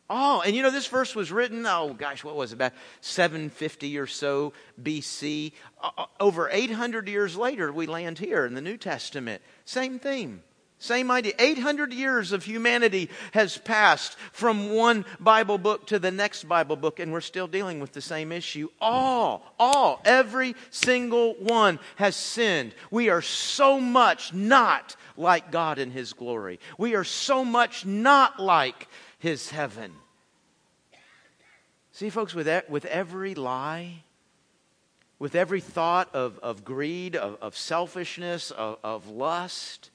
Oh, 0.08 0.40
and 0.42 0.54
you 0.54 0.62
know, 0.62 0.70
this 0.70 0.86
verse 0.86 1.16
was 1.16 1.32
written, 1.32 1.66
oh 1.66 1.92
gosh, 1.92 2.22
what 2.22 2.36
was 2.36 2.52
it, 2.52 2.56
about 2.56 2.72
750 3.00 3.98
or 3.98 4.06
so 4.06 4.52
BC. 4.80 5.52
Uh, 5.82 5.90
uh, 5.98 6.06
over 6.20 6.48
800 6.50 7.08
years 7.08 7.36
later, 7.36 7.72
we 7.72 7.86
land 7.86 8.18
here 8.18 8.46
in 8.46 8.54
the 8.54 8.60
New 8.60 8.76
Testament. 8.76 9.42
Same 9.64 9.98
theme. 9.98 10.42
Same 10.78 11.10
idea. 11.10 11.32
800 11.38 11.92
years 11.94 12.32
of 12.32 12.44
humanity 12.44 13.08
has 13.32 13.56
passed 13.56 14.16
from 14.30 14.72
one 14.72 15.06
Bible 15.18 15.56
book 15.56 15.86
to 15.86 15.98
the 15.98 16.10
next 16.10 16.44
Bible 16.44 16.76
book, 16.76 17.00
and 17.00 17.12
we're 17.12 17.22
still 17.22 17.48
dealing 17.48 17.80
with 17.80 17.92
the 17.92 18.02
same 18.02 18.30
issue. 18.30 18.68
All, 18.78 19.54
all, 19.58 20.02
every 20.04 20.54
single 20.70 21.32
one 21.34 21.78
has 21.96 22.14
sinned. 22.14 22.75
We 22.90 23.08
are 23.08 23.22
so 23.22 23.80
much 23.80 24.34
not 24.34 24.96
like 25.16 25.50
God 25.50 25.78
in 25.78 25.90
His 25.90 26.12
glory. 26.12 26.60
We 26.76 26.94
are 26.94 27.04
so 27.04 27.42
much 27.42 27.86
not 27.86 28.38
like 28.38 28.86
his 29.18 29.50
heaven. 29.50 29.92
See, 31.92 32.11
folks, 32.11 32.35
with, 32.35 32.49
with 32.68 32.85
every 32.85 33.35
lie, 33.35 34.02
with 35.18 35.35
every 35.35 35.61
thought 35.61 36.14
of, 36.14 36.38
of 36.40 36.64
greed, 36.64 37.16
of, 37.16 37.38
of 37.40 37.56
selfishness, 37.56 38.50
of, 38.50 38.78
of 38.85 39.08
lust, 39.08 39.90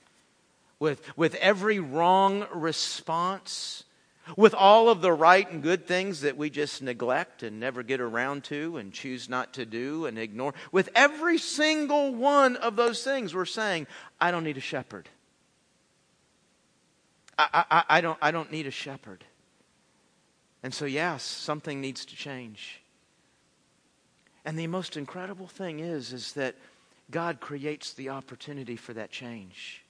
with, 0.80 1.16
with 1.16 1.36
every 1.36 1.80
wrong 1.80 2.48
response, 2.54 3.84
with 4.36 4.56
all 4.56 4.90
of 4.90 5.02
the 5.02 5.12
right 5.12 5.50
and 5.52 5.62
good 5.62 5.86
things 5.88 6.22
that 6.22 6.38
we 6.38 6.50
just 6.50 6.82
neglect 6.82 7.44
and 7.44 7.60
never 7.60 7.84
get 7.84 8.02
around 8.02 8.44
to 8.46 8.78
and 8.78 8.92
choose 8.94 9.30
not 9.30 9.54
to 9.54 9.66
do 9.66 10.08
and 10.08 10.18
ignore, 10.18 10.56
with 10.72 10.90
every 10.96 11.38
single 11.38 12.16
one 12.16 12.56
of 12.56 12.76
those 12.76 13.04
things, 13.04 13.36
we're 13.36 13.46
saying, 13.46 13.86
I 14.20 14.32
don't 14.32 14.44
need 14.44 14.58
a 14.58 14.62
shepherd. 14.62 15.08
I, 17.54 17.66
I, 17.72 17.84
I, 17.98 18.02
don't, 18.02 18.18
I 18.22 18.32
don't 18.32 18.52
need 18.52 18.68
a 18.68 18.72
shepherd. 18.72 19.24
And 20.64 20.74
so, 20.74 20.86
yes, 20.86 21.24
something 21.24 21.82
needs 21.82 22.06
to 22.06 22.16
change. 22.16 22.82
And 24.46 24.58
the 24.58 24.68
most 24.68 24.98
incredible 24.98 25.48
thing 25.48 25.80
is, 25.80 26.14
is 26.14 26.34
that 26.34 26.56
God 27.10 27.40
creates 27.40 27.94
the 27.94 28.10
opportunity 28.10 28.76
for 28.76 28.94
that 28.94 29.12
change. 29.12 29.84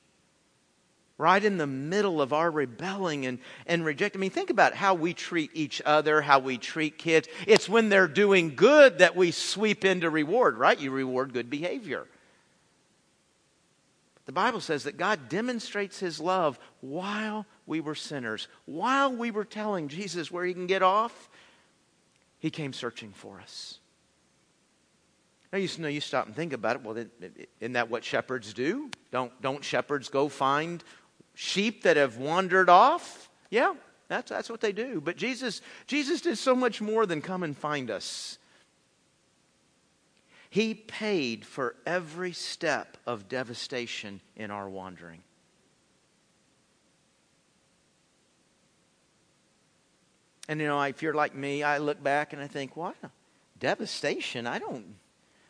Right 1.18 1.44
in 1.44 1.58
the 1.58 1.68
middle 1.68 2.22
of 2.22 2.34
our 2.34 2.50
rebelling 2.50 3.28
and, 3.28 3.40
and 3.68 3.86
rejecting. 3.86 4.20
I 4.20 4.22
mean, 4.22 4.32
think 4.32 4.50
about 4.50 4.74
how 4.74 4.96
we 4.96 5.14
treat 5.14 5.52
each 5.54 5.82
other, 5.86 6.22
how 6.22 6.40
we 6.40 6.58
treat 6.58 6.98
kids. 6.98 7.28
It's 7.46 7.70
when 7.70 7.90
they're 7.90 8.08
doing 8.08 8.56
good 8.56 9.00
that 9.00 9.16
we 9.16 9.32
sweep 9.32 9.86
into 9.86 10.10
reward, 10.10 10.58
right? 10.58 10.80
You 10.80 10.90
reward 10.90 11.34
good 11.34 11.50
behavior. 11.50 12.08
The 14.32 14.36
Bible 14.36 14.62
says 14.62 14.86
that 14.86 14.96
God 14.96 15.28
demonstrates 15.28 16.00
his 16.00 16.18
love 16.18 16.58
while 16.80 17.46
we 17.66 17.82
were 17.82 17.96
sinners. 17.96 18.48
While 18.64 19.14
we 19.14 19.30
were 19.30 19.44
telling 19.44 19.90
Jesus 19.90 20.32
where 20.32 20.46
he 20.46 20.54
can 20.54 20.68
get 20.68 20.82
off, 20.82 21.30
he 22.40 22.50
came 22.50 22.72
searching 22.72 23.12
for 23.12 23.42
us. 23.42 23.80
Now 25.52 25.60
you 25.60 25.68
know 25.80 25.90
you 25.90 26.00
stop 26.00 26.28
and 26.28 26.34
think 26.34 26.54
about 26.54 26.78
it. 26.78 26.82
Well, 26.82 26.96
isn't 26.96 27.74
that 27.74 27.90
what 27.90 28.06
shepherds 28.06 28.54
do? 28.54 28.90
Don't 29.12 29.34
don't 29.42 29.66
shepherds 29.66 30.08
go 30.08 30.30
find 30.30 30.82
sheep 31.34 31.84
that 31.84 31.98
have 31.98 32.16
wandered 32.16 32.70
off? 32.70 33.30
Yeah, 33.50 33.74
that's 34.08 34.30
that's 34.30 34.50
what 34.50 34.62
they 34.62 34.72
do. 34.72 35.02
But 35.02 35.18
Jesus 35.18 35.60
Jesus 35.88 36.22
did 36.22 36.38
so 36.38 36.56
much 36.56 36.80
more 36.80 37.06
than 37.06 37.22
come 37.22 37.44
and 37.44 37.58
find 37.58 37.92
us. 37.92 38.38
He 40.52 40.74
paid 40.74 41.46
for 41.46 41.76
every 41.86 42.34
step 42.34 42.98
of 43.08 43.30
devastation 43.30 44.20
in 44.36 44.52
our 44.52 44.70
wandering. 44.70 45.24
And 50.50 50.60
you 50.60 50.68
know, 50.68 50.82
if 50.82 51.02
you're 51.02 51.14
like 51.14 51.34
me, 51.34 51.64
I 51.64 51.78
look 51.78 52.04
back 52.04 52.34
and 52.34 52.42
I 52.42 52.48
think, 52.48 52.76
"What 52.76 52.98
devastation? 53.60 54.46
I 54.46 54.60
don't, 54.60 54.98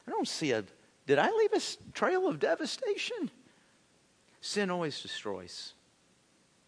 I 0.07 0.11
don't 0.11 0.27
see 0.27 0.51
a. 0.51 0.63
Did 1.07 1.17
I 1.17 1.31
leave 1.31 1.53
a 1.53 1.91
trail 1.93 2.27
of 2.27 2.39
devastation? 2.39 3.31
sin 4.41 4.69
always 4.69 5.01
destroys. 5.01 5.73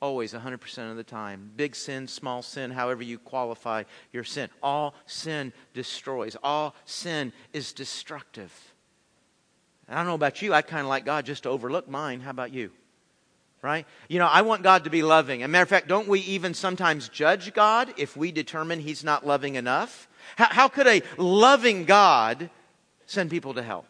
Always, 0.04 0.34
100% 0.34 0.92
of 0.92 0.98
the 0.98 1.04
time. 1.06 1.50
Big 1.56 1.78
sin, 1.78 2.10
small 2.10 2.42
sin, 2.42 2.72
however 2.72 3.02
you 3.02 3.18
qualify 3.18 3.84
your 4.12 4.26
sin. 4.26 4.50
All 4.62 4.96
sin 5.06 5.54
destroys. 5.74 6.36
All 6.44 6.76
sin 6.84 7.32
is 7.54 7.72
destructive. 7.72 8.52
I 9.88 9.96
don't 9.96 10.06
know 10.06 10.14
about 10.14 10.42
you, 10.42 10.54
I 10.54 10.62
kind 10.62 10.82
of 10.82 10.88
like 10.88 11.06
God 11.06 11.26
just 11.26 11.44
to 11.44 11.50
overlook 11.50 11.88
mine. 11.88 12.20
How 12.20 12.32
about 12.32 12.52
you? 12.52 12.72
Right? 13.62 13.86
You 14.10 14.20
know, 14.20 14.28
I 14.28 14.42
want 14.42 14.62
God 14.62 14.84
to 14.84 14.90
be 14.90 15.04
loving. 15.04 15.42
As 15.42 15.46
a 15.46 15.48
matter 15.48 15.64
of 15.64 15.70
fact, 15.70 15.88
don't 15.88 16.10
we 16.10 16.20
even 16.20 16.54
sometimes 16.54 17.08
judge 17.08 17.54
God 17.54 17.94
if 17.96 18.18
we 18.18 18.34
determine 18.34 18.82
He's 18.82 19.06
not 19.06 19.26
loving 19.26 19.56
enough? 19.56 20.10
How, 20.36 20.48
how 20.50 20.68
could 20.68 20.86
a 20.86 21.02
loving 21.18 21.86
God 21.86 22.50
send 23.06 23.30
people 23.30 23.54
to 23.54 23.64
hell? 23.64 23.86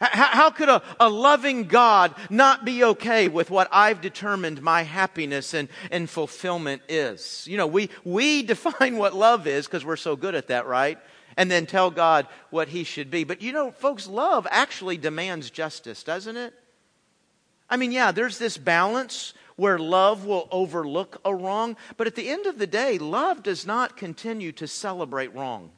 How, 0.00 0.50
could 0.50 0.68
a, 0.68 0.82
a, 1.00 1.08
loving 1.08 1.64
God 1.64 2.14
not 2.30 2.64
be 2.64 2.84
okay 2.84 3.26
with 3.26 3.50
what 3.50 3.68
I've 3.72 4.00
determined 4.00 4.62
my 4.62 4.82
happiness 4.82 5.54
and, 5.54 5.68
and 5.90 6.08
fulfillment 6.08 6.82
is? 6.88 7.46
You 7.48 7.56
know, 7.56 7.66
we, 7.66 7.90
we 8.04 8.42
define 8.44 8.96
what 8.96 9.14
love 9.14 9.46
is 9.48 9.66
because 9.66 9.84
we're 9.84 9.96
so 9.96 10.14
good 10.14 10.36
at 10.36 10.48
that, 10.48 10.66
right? 10.66 10.98
And 11.36 11.50
then 11.50 11.66
tell 11.66 11.90
God 11.90 12.28
what 12.50 12.68
he 12.68 12.84
should 12.84 13.10
be. 13.10 13.24
But 13.24 13.42
you 13.42 13.52
know, 13.52 13.72
folks, 13.72 14.06
love 14.06 14.46
actually 14.50 14.98
demands 14.98 15.50
justice, 15.50 16.04
doesn't 16.04 16.36
it? 16.36 16.54
I 17.68 17.76
mean, 17.76 17.92
yeah, 17.92 18.12
there's 18.12 18.38
this 18.38 18.56
balance 18.56 19.34
where 19.56 19.78
love 19.78 20.24
will 20.24 20.48
overlook 20.52 21.20
a 21.24 21.34
wrong, 21.34 21.76
but 21.96 22.06
at 22.06 22.14
the 22.14 22.28
end 22.28 22.46
of 22.46 22.58
the 22.58 22.66
day, 22.66 22.98
love 22.98 23.42
does 23.42 23.66
not 23.66 23.96
continue 23.96 24.52
to 24.52 24.68
celebrate 24.68 25.34
wrong. 25.34 25.70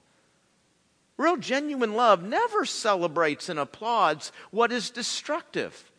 Real 1.21 1.37
genuine 1.37 1.93
love 1.93 2.23
never 2.23 2.65
celebrates 2.65 3.51
and 3.51 3.59
applauds 3.59 4.33
what 4.51 4.73
is 4.73 4.89
destructive. 4.89 5.93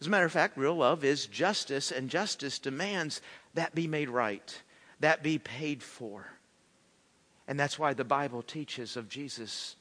As 0.00 0.08
a 0.08 0.10
matter 0.10 0.26
of 0.26 0.32
fact, 0.32 0.58
real 0.58 0.74
love 0.74 1.04
is 1.04 1.26
justice, 1.26 1.92
and 1.92 2.10
justice 2.10 2.58
demands 2.58 3.22
that 3.54 3.76
be 3.76 3.86
made 3.86 4.08
right, 4.08 4.60
that 4.98 5.22
be 5.22 5.38
paid 5.38 5.84
for. 5.84 6.26
And 7.46 7.60
that's 7.60 7.78
why 7.78 7.94
the 7.94 8.02
Bible 8.02 8.42
teaches 8.42 8.96
of 8.96 9.08
Jesus 9.08 9.76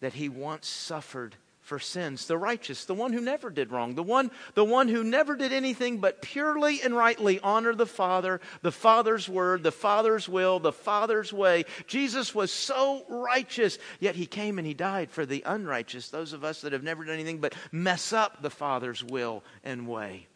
that 0.00 0.14
he 0.14 0.28
once 0.28 0.66
suffered 0.66 1.36
for 1.70 1.78
sins, 1.78 2.26
the 2.26 2.36
righteous, 2.36 2.84
the 2.84 2.94
one 2.94 3.12
who 3.12 3.20
never 3.20 3.48
did 3.48 3.70
wrong, 3.70 3.94
the 3.94 4.02
one, 4.02 4.28
the 4.54 4.64
one 4.64 4.88
who 4.88 5.04
never 5.04 5.36
did 5.36 5.52
anything 5.52 5.98
but 5.98 6.20
purely 6.20 6.82
and 6.82 6.96
rightly 6.96 7.38
honor 7.44 7.76
the 7.76 7.86
Father, 7.86 8.40
the 8.62 8.72
Father's 8.72 9.28
word, 9.28 9.62
the 9.62 9.70
Father's 9.70 10.28
will, 10.28 10.58
the 10.58 10.72
Father's 10.72 11.32
way. 11.32 11.64
Jesus 11.86 12.34
was 12.34 12.52
so 12.52 13.04
righteous, 13.08 13.78
yet 14.00 14.16
he 14.16 14.26
came 14.26 14.58
and 14.58 14.66
he 14.66 14.74
died 14.74 15.12
for 15.12 15.24
the 15.24 15.44
unrighteous, 15.46 16.08
those 16.08 16.32
of 16.32 16.42
us 16.42 16.62
that 16.62 16.72
have 16.72 16.82
never 16.82 17.04
done 17.04 17.14
anything 17.14 17.38
but 17.38 17.54
mess 17.70 18.12
up 18.12 18.42
the 18.42 18.50
Father's 18.50 19.04
will 19.04 19.44
and 19.62 19.86
way, 19.86 20.26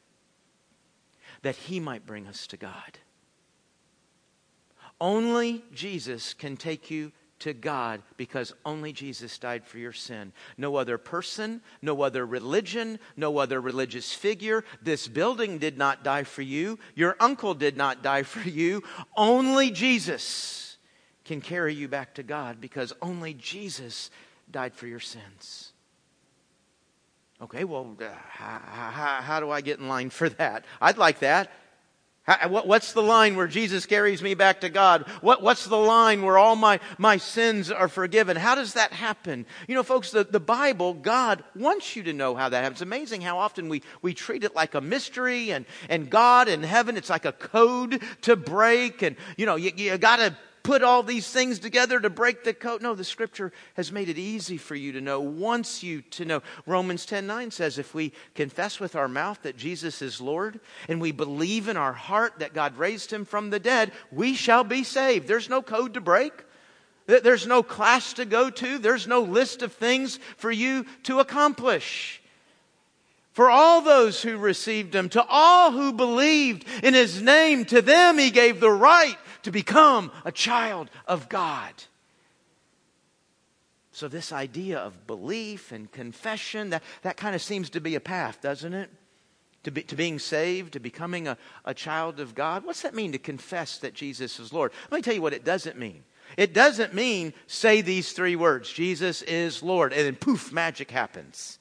that 1.42 1.56
he 1.56 1.80
might 1.80 2.06
bring 2.06 2.28
us 2.28 2.46
to 2.46 2.56
God. 2.56 3.00
Only 5.00 5.64
Jesus 5.72 6.32
can 6.32 6.56
take 6.56 6.92
you 6.92 7.10
to 7.40 7.52
God 7.52 8.02
because 8.16 8.54
only 8.64 8.92
Jesus 8.92 9.38
died 9.38 9.64
for 9.64 9.78
your 9.78 9.92
sin. 9.92 10.32
No 10.56 10.76
other 10.76 10.98
person, 10.98 11.60
no 11.82 12.02
other 12.02 12.24
religion, 12.24 12.98
no 13.16 13.38
other 13.38 13.60
religious 13.60 14.12
figure. 14.12 14.64
This 14.82 15.08
building 15.08 15.58
did 15.58 15.76
not 15.76 16.04
die 16.04 16.24
for 16.24 16.42
you. 16.42 16.78
Your 16.94 17.16
uncle 17.20 17.54
did 17.54 17.76
not 17.76 18.02
die 18.02 18.22
for 18.22 18.48
you. 18.48 18.82
Only 19.16 19.70
Jesus 19.70 20.78
can 21.24 21.40
carry 21.40 21.74
you 21.74 21.88
back 21.88 22.14
to 22.14 22.22
God 22.22 22.60
because 22.60 22.92
only 23.02 23.34
Jesus 23.34 24.10
died 24.50 24.74
for 24.74 24.86
your 24.86 25.00
sins. 25.00 25.72
Okay, 27.42 27.64
well, 27.64 27.96
uh, 28.00 28.04
how, 28.28 28.60
how, 28.64 29.20
how 29.20 29.40
do 29.40 29.50
I 29.50 29.60
get 29.60 29.78
in 29.78 29.88
line 29.88 30.10
for 30.10 30.28
that? 30.28 30.64
I'd 30.80 30.98
like 30.98 31.18
that. 31.18 31.50
How, 32.24 32.48
what, 32.48 32.66
what's 32.66 32.94
the 32.94 33.02
line 33.02 33.36
where 33.36 33.46
Jesus 33.46 33.84
carries 33.84 34.22
me 34.22 34.32
back 34.34 34.62
to 34.62 34.70
God? 34.70 35.02
What, 35.20 35.42
what's 35.42 35.66
the 35.66 35.76
line 35.76 36.22
where 36.22 36.38
all 36.38 36.56
my, 36.56 36.80
my 36.96 37.18
sins 37.18 37.70
are 37.70 37.88
forgiven? 37.88 38.36
How 38.36 38.54
does 38.54 38.74
that 38.74 38.92
happen? 38.92 39.44
You 39.68 39.74
know, 39.74 39.82
folks, 39.82 40.10
the, 40.10 40.24
the 40.24 40.40
Bible, 40.40 40.94
God 40.94 41.44
wants 41.54 41.94
you 41.96 42.02
to 42.04 42.14
know 42.14 42.34
how 42.34 42.48
that 42.48 42.62
happens. 42.62 42.76
It's 42.76 42.82
amazing 42.82 43.20
how 43.20 43.38
often 43.38 43.68
we, 43.68 43.82
we 44.00 44.14
treat 44.14 44.42
it 44.42 44.54
like 44.54 44.74
a 44.74 44.80
mystery 44.80 45.50
and, 45.50 45.66
and 45.90 46.08
God 46.08 46.48
in 46.48 46.62
heaven, 46.62 46.96
it's 46.96 47.10
like 47.10 47.26
a 47.26 47.32
code 47.32 48.02
to 48.22 48.36
break. 48.36 49.02
And, 49.02 49.16
you 49.36 49.44
know, 49.44 49.56
you, 49.56 49.72
you 49.76 49.98
gotta 49.98 50.34
put 50.64 50.82
all 50.82 51.02
these 51.02 51.30
things 51.30 51.60
together 51.60 52.00
to 52.00 52.10
break 52.10 52.42
the 52.42 52.54
code. 52.54 52.82
No, 52.82 52.94
the 52.94 53.04
scripture 53.04 53.52
has 53.74 53.92
made 53.92 54.08
it 54.08 54.18
easy 54.18 54.56
for 54.56 54.74
you 54.74 54.92
to 54.92 55.00
know, 55.00 55.20
wants 55.20 55.84
you 55.84 56.02
to 56.02 56.24
know. 56.24 56.42
Romans 56.66 57.06
10 57.06 57.26
9 57.28 57.52
says, 57.52 57.78
if 57.78 57.94
we 57.94 58.12
confess 58.34 58.80
with 58.80 58.96
our 58.96 59.06
mouth 59.06 59.40
that 59.42 59.56
Jesus 59.56 60.02
is 60.02 60.20
Lord 60.20 60.58
and 60.88 61.00
we 61.00 61.12
believe 61.12 61.68
in 61.68 61.76
our 61.76 61.92
heart 61.92 62.38
that 62.38 62.54
God 62.54 62.76
raised 62.78 63.12
him 63.12 63.24
from 63.24 63.50
the 63.50 63.60
dead, 63.60 63.92
we 64.10 64.34
shall 64.34 64.64
be 64.64 64.82
saved. 64.82 65.28
There's 65.28 65.50
no 65.50 65.62
code 65.62 65.94
to 65.94 66.00
break. 66.00 66.32
There's 67.06 67.46
no 67.46 67.62
class 67.62 68.14
to 68.14 68.24
go 68.24 68.48
to. 68.48 68.78
There's 68.78 69.06
no 69.06 69.20
list 69.20 69.60
of 69.60 69.74
things 69.74 70.18
for 70.38 70.50
you 70.50 70.86
to 71.04 71.20
accomplish. 71.20 72.22
For 73.32 73.50
all 73.50 73.82
those 73.82 74.22
who 74.22 74.38
received 74.38 74.94
him, 74.94 75.10
to 75.10 75.24
all 75.28 75.72
who 75.72 75.92
believed 75.92 76.64
in 76.82 76.94
his 76.94 77.20
name, 77.20 77.66
to 77.66 77.82
them 77.82 78.16
he 78.16 78.30
gave 78.30 78.60
the 78.60 78.70
right 78.70 79.18
to 79.44 79.52
become 79.52 80.10
a 80.24 80.32
child 80.32 80.90
of 81.06 81.28
God. 81.28 81.72
So, 83.92 84.08
this 84.08 84.32
idea 84.32 84.78
of 84.80 85.06
belief 85.06 85.70
and 85.70 85.90
confession, 85.90 86.70
that, 86.70 86.82
that 87.02 87.16
kind 87.16 87.34
of 87.36 87.40
seems 87.40 87.70
to 87.70 87.80
be 87.80 87.94
a 87.94 88.00
path, 88.00 88.40
doesn't 88.40 88.74
it? 88.74 88.90
To, 89.62 89.70
be, 89.70 89.82
to 89.84 89.94
being 89.94 90.18
saved, 90.18 90.72
to 90.72 90.80
becoming 90.80 91.28
a, 91.28 91.38
a 91.64 91.72
child 91.72 92.18
of 92.18 92.34
God. 92.34 92.66
What's 92.66 92.82
that 92.82 92.94
mean 92.94 93.12
to 93.12 93.18
confess 93.18 93.78
that 93.78 93.94
Jesus 93.94 94.40
is 94.40 94.52
Lord? 94.52 94.72
Let 94.90 94.98
me 94.98 95.02
tell 95.02 95.14
you 95.14 95.22
what 95.22 95.32
it 95.32 95.44
doesn't 95.44 95.78
mean. 95.78 96.02
It 96.36 96.52
doesn't 96.52 96.92
mean 96.92 97.32
say 97.46 97.80
these 97.80 98.12
three 98.12 98.34
words 98.34 98.72
Jesus 98.72 99.22
is 99.22 99.62
Lord, 99.62 99.92
and 99.92 100.04
then 100.04 100.16
poof, 100.16 100.52
magic 100.52 100.90
happens. 100.90 101.58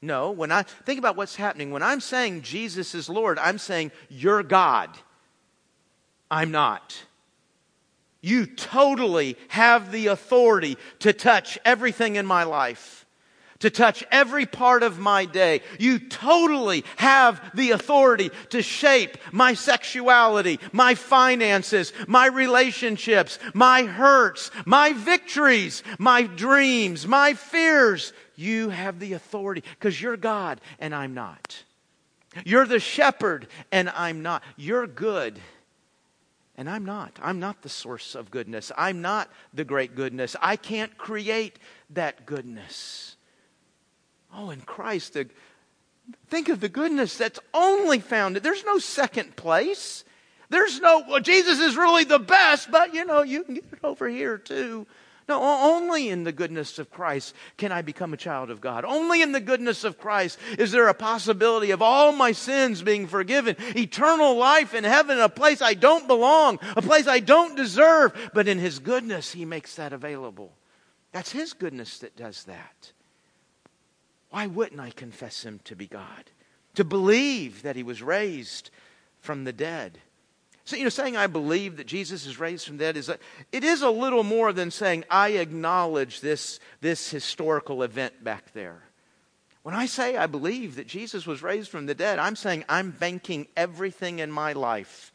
No, 0.00 0.30
when 0.30 0.50
I 0.52 0.62
think 0.62 0.98
about 0.98 1.16
what's 1.16 1.36
happening, 1.36 1.70
when 1.70 1.82
I'm 1.82 2.00
saying 2.00 2.42
Jesus 2.42 2.94
is 2.94 3.08
Lord, 3.08 3.38
I'm 3.38 3.58
saying 3.58 3.92
you're 4.08 4.42
God. 4.42 4.90
I'm 6.30 6.50
not. 6.50 7.04
You 8.24 8.46
totally 8.46 9.36
have 9.48 9.92
the 9.92 10.06
authority 10.06 10.78
to 11.00 11.12
touch 11.12 11.58
everything 11.62 12.16
in 12.16 12.24
my 12.24 12.44
life, 12.44 13.04
to 13.58 13.68
touch 13.68 14.02
every 14.10 14.46
part 14.46 14.82
of 14.82 14.98
my 14.98 15.26
day. 15.26 15.60
You 15.78 15.98
totally 15.98 16.86
have 16.96 17.42
the 17.52 17.72
authority 17.72 18.30
to 18.48 18.62
shape 18.62 19.18
my 19.30 19.52
sexuality, 19.52 20.58
my 20.72 20.94
finances, 20.94 21.92
my 22.08 22.26
relationships, 22.26 23.38
my 23.52 23.82
hurts, 23.82 24.50
my 24.64 24.94
victories, 24.94 25.82
my 25.98 26.22
dreams, 26.22 27.06
my 27.06 27.34
fears. 27.34 28.14
You 28.36 28.70
have 28.70 29.00
the 29.00 29.12
authority 29.12 29.64
because 29.78 30.00
you're 30.00 30.16
God 30.16 30.62
and 30.78 30.94
I'm 30.94 31.12
not. 31.12 31.62
You're 32.46 32.66
the 32.66 32.80
shepherd 32.80 33.48
and 33.70 33.90
I'm 33.90 34.22
not. 34.22 34.42
You're 34.56 34.86
good 34.86 35.38
and 36.56 36.70
I'm 36.70 36.84
not. 36.84 37.18
I'm 37.22 37.40
not 37.40 37.62
the 37.62 37.68
source 37.68 38.14
of 38.14 38.30
goodness. 38.30 38.70
I'm 38.76 39.02
not 39.02 39.30
the 39.52 39.64
great 39.64 39.94
goodness. 39.94 40.36
I 40.40 40.56
can't 40.56 40.96
create 40.96 41.58
that 41.90 42.26
goodness. 42.26 43.16
Oh, 44.32 44.50
in 44.50 44.60
Christ, 44.60 45.14
the, 45.14 45.28
think 46.28 46.48
of 46.48 46.60
the 46.60 46.68
goodness 46.68 47.16
that's 47.16 47.40
only 47.52 47.98
found. 47.98 48.36
There's 48.36 48.64
no 48.64 48.78
second 48.78 49.36
place. 49.36 50.04
There's 50.48 50.80
no, 50.80 51.04
well, 51.08 51.20
Jesus 51.20 51.58
is 51.58 51.76
really 51.76 52.04
the 52.04 52.18
best, 52.18 52.70
but 52.70 52.94
you 52.94 53.04
know, 53.04 53.22
you 53.22 53.42
can 53.42 53.54
get 53.54 53.64
it 53.72 53.78
over 53.82 54.08
here 54.08 54.38
too. 54.38 54.86
No, 55.26 55.40
only 55.42 56.10
in 56.10 56.24
the 56.24 56.32
goodness 56.32 56.78
of 56.78 56.90
Christ 56.90 57.34
can 57.56 57.72
I 57.72 57.80
become 57.80 58.12
a 58.12 58.18
child 58.18 58.50
of 58.50 58.60
God. 58.60 58.84
Only 58.84 59.22
in 59.22 59.32
the 59.32 59.40
goodness 59.40 59.82
of 59.82 59.98
Christ 59.98 60.38
is 60.58 60.70
there 60.70 60.88
a 60.88 60.94
possibility 60.94 61.70
of 61.70 61.80
all 61.80 62.12
my 62.12 62.32
sins 62.32 62.82
being 62.82 63.06
forgiven, 63.06 63.56
eternal 63.74 64.36
life 64.36 64.74
in 64.74 64.84
heaven, 64.84 65.18
a 65.18 65.30
place 65.30 65.62
I 65.62 65.74
don't 65.74 66.06
belong, 66.06 66.58
a 66.76 66.82
place 66.82 67.06
I 67.06 67.20
don't 67.20 67.56
deserve, 67.56 68.30
but 68.34 68.48
in 68.48 68.58
His 68.58 68.78
goodness, 68.78 69.32
He 69.32 69.46
makes 69.46 69.76
that 69.76 69.94
available. 69.94 70.52
That's 71.12 71.32
His 71.32 71.54
goodness 71.54 71.98
that 71.98 72.16
does 72.16 72.44
that. 72.44 72.92
Why 74.28 74.46
wouldn't 74.46 74.80
I 74.80 74.90
confess 74.90 75.42
Him 75.42 75.60
to 75.64 75.74
be 75.74 75.86
God? 75.86 76.30
To 76.74 76.84
believe 76.84 77.62
that 77.62 77.76
He 77.76 77.82
was 77.82 78.02
raised 78.02 78.70
from 79.20 79.44
the 79.44 79.52
dead 79.54 80.00
so, 80.64 80.76
you 80.76 80.84
know, 80.84 80.88
saying 80.88 81.16
I 81.16 81.26
believe 81.26 81.76
that 81.76 81.86
Jesus 81.86 82.24
is 82.24 82.40
raised 82.40 82.66
from 82.66 82.78
the 82.78 82.84
dead 82.84 82.96
is 82.96 83.10
a, 83.10 83.18
it 83.52 83.64
is 83.64 83.82
a 83.82 83.90
little 83.90 84.24
more 84.24 84.52
than 84.52 84.70
saying 84.70 85.04
I 85.10 85.30
acknowledge 85.30 86.20
this, 86.20 86.58
this 86.80 87.10
historical 87.10 87.82
event 87.82 88.24
back 88.24 88.52
there. 88.54 88.82
When 89.62 89.74
I 89.74 89.86
say 89.86 90.16
I 90.16 90.26
believe 90.26 90.76
that 90.76 90.86
Jesus 90.86 91.26
was 91.26 91.42
raised 91.42 91.70
from 91.70 91.84
the 91.86 91.94
dead, 91.94 92.18
I'm 92.18 92.36
saying 92.36 92.64
I'm 92.68 92.90
banking 92.90 93.46
everything 93.56 94.20
in 94.20 94.30
my 94.30 94.54
life 94.54 95.12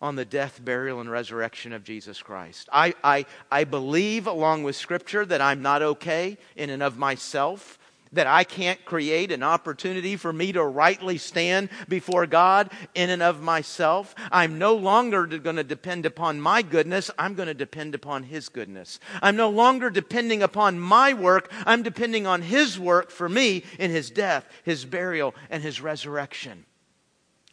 on 0.00 0.16
the 0.16 0.24
death, 0.24 0.60
burial, 0.64 1.00
and 1.00 1.10
resurrection 1.10 1.72
of 1.72 1.82
Jesus 1.82 2.22
Christ. 2.22 2.68
I, 2.72 2.94
I, 3.02 3.26
I 3.50 3.64
believe, 3.64 4.26
along 4.26 4.62
with 4.62 4.76
Scripture, 4.76 5.24
that 5.24 5.40
I'm 5.40 5.62
not 5.62 5.82
okay 5.82 6.36
in 6.56 6.70
and 6.70 6.82
of 6.82 6.98
myself 6.98 7.78
that 8.14 8.26
I 8.26 8.44
can't 8.44 8.84
create 8.84 9.30
an 9.30 9.42
opportunity 9.42 10.16
for 10.16 10.32
me 10.32 10.52
to 10.52 10.64
rightly 10.64 11.18
stand 11.18 11.68
before 11.88 12.26
God 12.26 12.70
in 12.94 13.10
and 13.10 13.22
of 13.22 13.42
myself. 13.42 14.14
I'm 14.32 14.58
no 14.58 14.74
longer 14.74 15.26
going 15.26 15.56
to 15.56 15.64
depend 15.64 16.06
upon 16.06 16.40
my 16.40 16.62
goodness. 16.62 17.10
I'm 17.18 17.34
going 17.34 17.48
to 17.48 17.54
depend 17.54 17.94
upon 17.94 18.24
His 18.24 18.48
goodness. 18.48 18.98
I'm 19.22 19.36
no 19.36 19.50
longer 19.50 19.90
depending 19.90 20.42
upon 20.42 20.78
my 20.78 21.12
work. 21.12 21.50
I'm 21.66 21.82
depending 21.82 22.26
on 22.26 22.42
His 22.42 22.78
work 22.78 23.10
for 23.10 23.28
me 23.28 23.64
in 23.78 23.90
His 23.90 24.10
death, 24.10 24.46
His 24.64 24.84
burial, 24.84 25.34
and 25.50 25.62
His 25.62 25.80
resurrection. 25.80 26.64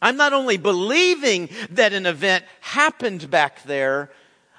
I'm 0.00 0.16
not 0.16 0.32
only 0.32 0.56
believing 0.56 1.48
that 1.70 1.92
an 1.92 2.06
event 2.06 2.44
happened 2.60 3.30
back 3.30 3.62
there, 3.62 4.10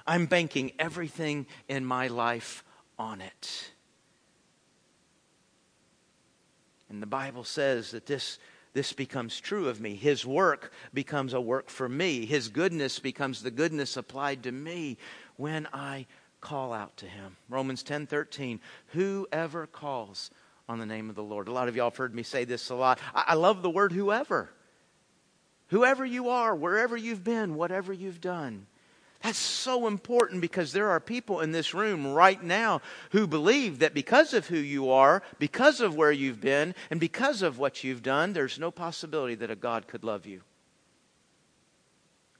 I'm 0.07 0.25
banking 0.25 0.71
everything 0.79 1.47
in 1.67 1.85
my 1.85 2.07
life 2.07 2.63
on 2.97 3.21
it. 3.21 3.72
And 6.93 7.01
the 7.01 7.07
Bible 7.07 7.43
says 7.43 7.89
that 7.91 8.05
this, 8.05 8.37
this 8.73 8.93
becomes 8.93 9.39
true 9.39 9.67
of 9.67 9.81
me. 9.81 9.95
His 9.95 10.27
work 10.27 10.71
becomes 10.93 11.33
a 11.33 11.41
work 11.41 11.71
for 11.71 11.89
me. 11.89 12.27
His 12.27 12.49
goodness 12.49 12.99
becomes 12.99 13.41
the 13.41 13.49
goodness 13.49 13.97
applied 13.97 14.43
to 14.43 14.51
me 14.51 14.97
when 15.35 15.67
I 15.73 16.05
call 16.39 16.71
out 16.71 16.95
to 16.97 17.07
him. 17.07 17.35
Romans 17.49 17.81
10 17.81 18.05
13. 18.05 18.59
Whoever 18.89 19.65
calls 19.65 20.29
on 20.69 20.77
the 20.77 20.85
name 20.85 21.09
of 21.09 21.15
the 21.15 21.23
Lord. 21.23 21.47
A 21.47 21.51
lot 21.51 21.67
of 21.67 21.75
y'all 21.75 21.89
have 21.89 21.97
heard 21.97 22.13
me 22.13 22.21
say 22.21 22.45
this 22.45 22.69
a 22.69 22.75
lot. 22.75 22.99
I, 23.15 23.23
I 23.29 23.33
love 23.33 23.63
the 23.63 23.71
word 23.71 23.91
whoever. 23.91 24.51
Whoever 25.69 26.05
you 26.05 26.29
are, 26.29 26.55
wherever 26.55 26.95
you've 26.95 27.23
been, 27.23 27.55
whatever 27.55 27.91
you've 27.91 28.21
done. 28.21 28.67
That's 29.23 29.39
so 29.39 29.87
important 29.87 30.41
because 30.41 30.73
there 30.73 30.89
are 30.89 30.99
people 30.99 31.39
in 31.39 31.53
this 31.53 31.73
room 31.73 32.05
right 32.05 32.43
now 32.43 32.81
who 33.11 33.25
believe 33.25 33.79
that 33.79 33.93
because 33.93 34.33
of 34.33 34.47
who 34.47 34.57
you 34.57 34.91
are, 34.91 35.23
because 35.39 35.79
of 35.79 35.95
where 35.95 36.11
you've 36.11 36.41
been, 36.41 36.75
and 36.91 36.99
because 36.99 37.41
of 37.41 37.57
what 37.57 37.85
you've 37.85 38.03
done, 38.03 38.33
there's 38.33 38.59
no 38.59 38.69
possibility 38.69 39.35
that 39.35 39.49
a 39.49 39.55
God 39.55 39.87
could 39.87 40.03
love 40.03 40.25
you. 40.25 40.41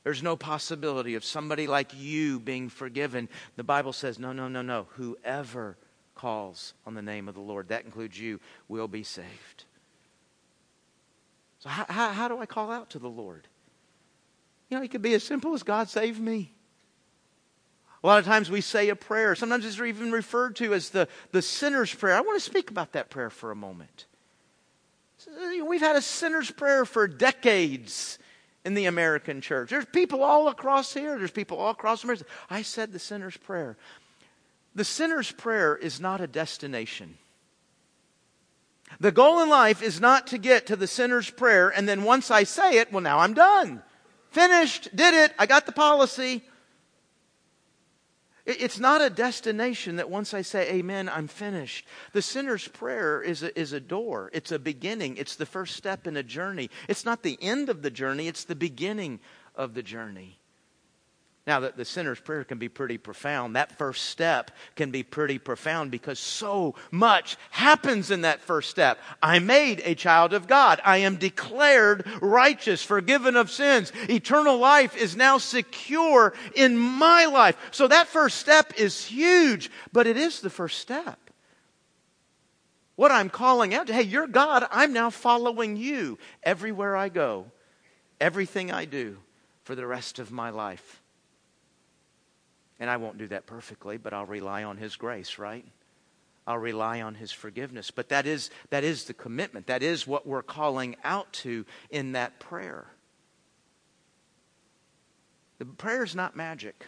There's 0.04 0.22
no 0.22 0.36
possibility 0.36 1.16
of 1.16 1.24
somebody 1.24 1.68
like 1.68 1.92
you 1.98 2.38
being 2.38 2.68
forgiven. 2.68 3.30
The 3.56 3.64
Bible 3.64 3.94
says, 3.94 4.20
no, 4.20 4.34
no, 4.34 4.50
no, 4.50 4.62
no. 4.62 4.88
Whoever 4.96 5.78
calls 6.16 6.74
on 6.86 6.96
the 6.96 7.02
name 7.02 7.30
of 7.30 7.36
the 7.36 7.40
Lord, 7.40 7.70
that 7.70 7.86
includes 7.86 8.20
you, 8.20 8.42
will 8.68 8.90
be 8.90 9.04
saved. 9.04 9.64
So, 11.60 11.70
how, 11.70 11.86
how, 11.88 12.10
how 12.10 12.28
do 12.28 12.40
I 12.40 12.46
call 12.46 12.70
out 12.70 12.90
to 12.90 13.00
the 13.00 13.10
Lord? 13.10 13.48
You 14.70 14.78
know, 14.78 14.84
it 14.84 14.92
could 14.92 15.02
be 15.02 15.14
as 15.14 15.24
simple 15.24 15.54
as 15.54 15.64
God 15.64 15.88
save 15.88 16.20
me. 16.20 16.52
A 18.04 18.08
lot 18.08 18.20
of 18.20 18.26
times 18.26 18.52
we 18.52 18.60
say 18.60 18.90
a 18.90 18.96
prayer. 18.96 19.34
Sometimes 19.34 19.66
it's 19.66 19.80
even 19.80 20.12
referred 20.12 20.58
to 20.58 20.74
as 20.74 20.90
the, 20.90 21.08
the 21.32 21.42
sinner's 21.42 21.94
prayer. 21.94 22.16
I 22.16 22.22
want 22.22 22.38
to 22.38 22.46
speak 22.46 22.70
about 22.70 22.92
that 22.92 23.10
prayer 23.10 23.30
for 23.30 23.50
a 23.50 23.56
moment. 23.56 24.08
Uh, 25.26 25.64
we've 25.66 25.80
had 25.80 25.96
a 25.96 26.02
sinner's 26.02 26.52
prayer 26.52 26.84
for 26.84 27.08
decades 27.08 28.20
in 28.66 28.74
the 28.74 28.86
American 28.86 29.40
church. 29.40 29.70
There's 29.70 29.86
people 29.86 30.22
all 30.22 30.50
across 30.50 30.94
here, 30.94 31.18
there's 31.18 31.32
people 31.32 31.58
all 31.58 31.72
across 31.72 32.04
America. 32.04 32.26
I 32.50 32.62
said 32.62 32.92
the 32.92 33.00
sinner's 33.00 33.38
prayer. 33.38 33.78
The 34.76 34.84
sinner's 34.84 35.32
prayer 35.32 35.76
is 35.76 36.02
not 36.02 36.20
a 36.20 36.28
destination. 36.28 37.18
The 39.00 39.12
goal 39.12 39.42
in 39.42 39.50
life 39.50 39.82
is 39.82 40.02
not 40.02 40.28
to 40.28 40.38
get 40.38 40.68
to 40.68 40.76
the 40.76 40.88
sinner's 40.88 41.30
prayer 41.30 41.70
and 41.70 41.88
then 41.88 42.04
once 42.04 42.30
I 42.30 42.44
say 42.44 42.78
it, 42.80 42.92
well, 42.92 43.02
now 43.02 43.20
I'm 43.20 43.34
done. 43.34 43.82
Finished, 44.32 44.94
did 44.94 45.14
it, 45.14 45.34
I 45.40 45.46
got 45.46 45.66
the 45.66 45.72
policy. 45.72 46.44
It's 48.46 48.78
not 48.78 49.02
a 49.02 49.10
destination 49.10 49.96
that 49.96 50.10
once 50.10 50.34
I 50.34 50.42
say 50.42 50.70
amen, 50.74 51.08
I'm 51.08 51.28
finished. 51.28 51.86
The 52.12 52.22
sinner's 52.22 52.68
prayer 52.68 53.22
is 53.22 53.42
a, 53.42 53.58
is 53.58 53.72
a 53.72 53.80
door, 53.80 54.30
it's 54.34 54.52
a 54.52 54.60
beginning, 54.60 55.16
it's 55.16 55.38
the 55.38 55.46
first 55.46 55.78
step 55.78 56.08
in 56.08 56.18
a 56.18 56.24
journey. 56.24 56.70
It's 56.90 57.06
not 57.06 57.24
the 57.24 57.38
end 57.42 57.70
of 57.70 57.82
the 57.82 57.92
journey, 57.92 58.28
it's 58.28 58.44
the 58.44 58.56
beginning 58.56 59.22
of 59.56 59.76
the 59.76 59.84
journey. 59.84 60.40
Now, 61.46 61.60
the, 61.60 61.74
the 61.76 61.84
sinner's 61.84 62.22
prayer 62.22 62.46
can 62.46 62.58
be 62.58 62.70
pretty 62.70 62.98
profound. 62.98 63.58
That 63.58 63.78
first 63.78 64.06
step 64.06 64.52
can 64.78 64.92
be 64.92 65.04
pretty 65.04 65.40
profound 65.40 65.92
because 65.92 66.18
so 66.18 66.76
much 66.90 67.36
happens 67.52 68.12
in 68.12 68.22
that 68.22 68.40
first 68.40 68.70
step. 68.70 68.98
I'm 69.22 69.46
made 69.46 69.82
a 69.84 69.94
child 69.94 70.34
of 70.34 70.48
God. 70.48 70.80
I 70.86 71.00
am 71.00 71.18
declared 71.18 72.08
righteous, 72.22 72.82
forgiven 72.82 73.36
of 73.36 73.52
sins. 73.52 73.92
Eternal 74.10 74.58
life 74.58 74.96
is 74.96 75.18
now 75.18 75.38
secure 75.38 76.34
in 76.56 76.78
my 76.78 77.26
life. 77.26 77.58
So 77.72 77.90
that 77.90 78.08
first 78.08 78.38
step 78.38 78.74
is 78.78 79.06
huge, 79.06 79.70
but 79.92 80.08
it 80.08 80.16
is 80.16 80.40
the 80.40 80.50
first 80.50 80.80
step. 80.80 81.20
What 82.96 83.12
I'm 83.12 83.30
calling 83.30 83.74
out 83.74 83.88
to, 83.88 83.94
hey, 83.94 84.04
you're 84.04 84.28
God. 84.28 84.66
I'm 84.72 84.94
now 84.94 85.10
following 85.10 85.76
you 85.76 86.20
everywhere 86.42 86.96
I 86.96 87.10
go, 87.10 87.48
everything 88.22 88.72
I 88.72 88.86
do 88.86 89.18
for 89.64 89.76
the 89.76 89.86
rest 89.86 90.20
of 90.20 90.32
my 90.32 90.50
life. 90.50 91.03
And 92.84 92.90
I 92.90 92.98
won't 92.98 93.18
do 93.18 93.30
that 93.30 93.46
perfectly, 93.46 93.96
but 93.96 94.14
I'll 94.14 94.26
rely 94.26 94.66
on 94.66 94.76
His 94.76 94.98
grace, 94.98 95.40
right? 95.40 95.66
I'll 96.46 96.58
rely 96.58 97.00
on 97.00 97.16
His 97.16 97.32
forgiveness. 97.32 97.92
But 97.92 98.10
that 98.10 98.28
is, 98.28 98.50
that 98.72 98.84
is 98.84 99.06
the 99.06 99.14
commitment. 99.14 99.68
That 99.68 99.82
is 99.82 100.06
what 100.06 100.28
we're 100.28 100.44
calling 100.44 100.98
out 101.02 101.32
to 101.32 101.66
in 101.90 102.12
that 102.12 102.42
prayer. 102.42 102.88
The 105.60 105.66
prayer 105.66 106.04
is 106.04 106.14
not 106.14 106.36
magic. 106.36 106.86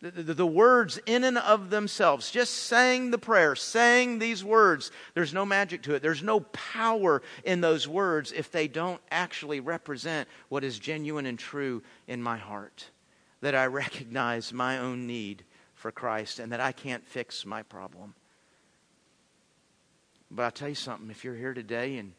The, 0.00 0.10
the, 0.10 0.34
the, 0.34 0.44
words 0.44 0.98
in 1.06 1.22
and 1.22 1.38
of 1.38 1.70
themselves, 1.70 2.28
just 2.28 2.52
saying 2.52 3.12
the 3.12 3.18
prayer, 3.18 3.54
saying 3.54 4.18
these 4.18 4.42
words, 4.42 4.90
there's 5.14 5.32
no 5.32 5.46
magic 5.46 5.82
to 5.82 5.94
it. 5.94 6.02
There's 6.02 6.24
no 6.24 6.40
power 6.40 7.22
in 7.44 7.60
those 7.60 7.86
words 7.86 8.32
if 8.32 8.50
they 8.50 8.66
don't 8.66 9.00
actually 9.12 9.60
represent 9.60 10.28
what 10.48 10.64
is 10.64 10.80
genuine 10.80 11.26
and 11.26 11.38
true 11.38 11.84
in 12.08 12.20
my 12.20 12.38
heart 12.38 12.90
that 13.40 13.54
I 13.54 13.66
recognize 13.66 14.52
my 14.52 14.78
own 14.78 15.06
need 15.06 15.44
for 15.74 15.92
Christ 15.92 16.38
and 16.38 16.52
that 16.52 16.60
I 16.60 16.72
can't 16.72 17.06
fix 17.06 17.46
my 17.46 17.62
problem. 17.62 18.14
But 20.30 20.42
I'll 20.42 20.50
tell 20.50 20.68
you 20.68 20.74
something 20.74 21.10
if 21.10 21.24
you're 21.24 21.34
here 21.34 21.54
today 21.54 21.96
and 21.96 22.12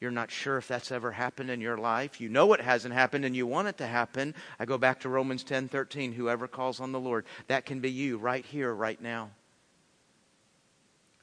you're 0.00 0.10
not 0.10 0.30
sure 0.30 0.58
if 0.58 0.66
that's 0.66 0.90
ever 0.90 1.12
happened 1.12 1.48
in 1.48 1.60
your 1.60 1.78
life, 1.78 2.20
you 2.20 2.28
know 2.28 2.52
it 2.52 2.60
hasn't 2.60 2.92
happened 2.92 3.24
and 3.24 3.36
you 3.36 3.46
want 3.46 3.68
it 3.68 3.78
to 3.78 3.86
happen, 3.86 4.34
I 4.58 4.64
go 4.64 4.76
back 4.76 5.00
to 5.00 5.08
Romans 5.08 5.44
10 5.44 5.68
13. 5.68 6.12
Whoever 6.12 6.48
calls 6.48 6.80
on 6.80 6.92
the 6.92 7.00
Lord, 7.00 7.24
that 7.46 7.64
can 7.64 7.80
be 7.80 7.90
you 7.90 8.18
right 8.18 8.44
here, 8.44 8.74
right 8.74 9.00
now. 9.00 9.30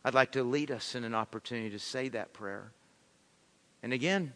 I'd 0.03 0.13
like 0.13 0.31
to 0.31 0.43
lead 0.43 0.71
us 0.71 0.95
in 0.95 1.03
an 1.03 1.13
opportunity 1.13 1.71
to 1.71 1.79
say 1.79 2.07
that 2.09 2.31
prayer. 2.31 2.71
And 3.83 3.91
again, 3.91 4.33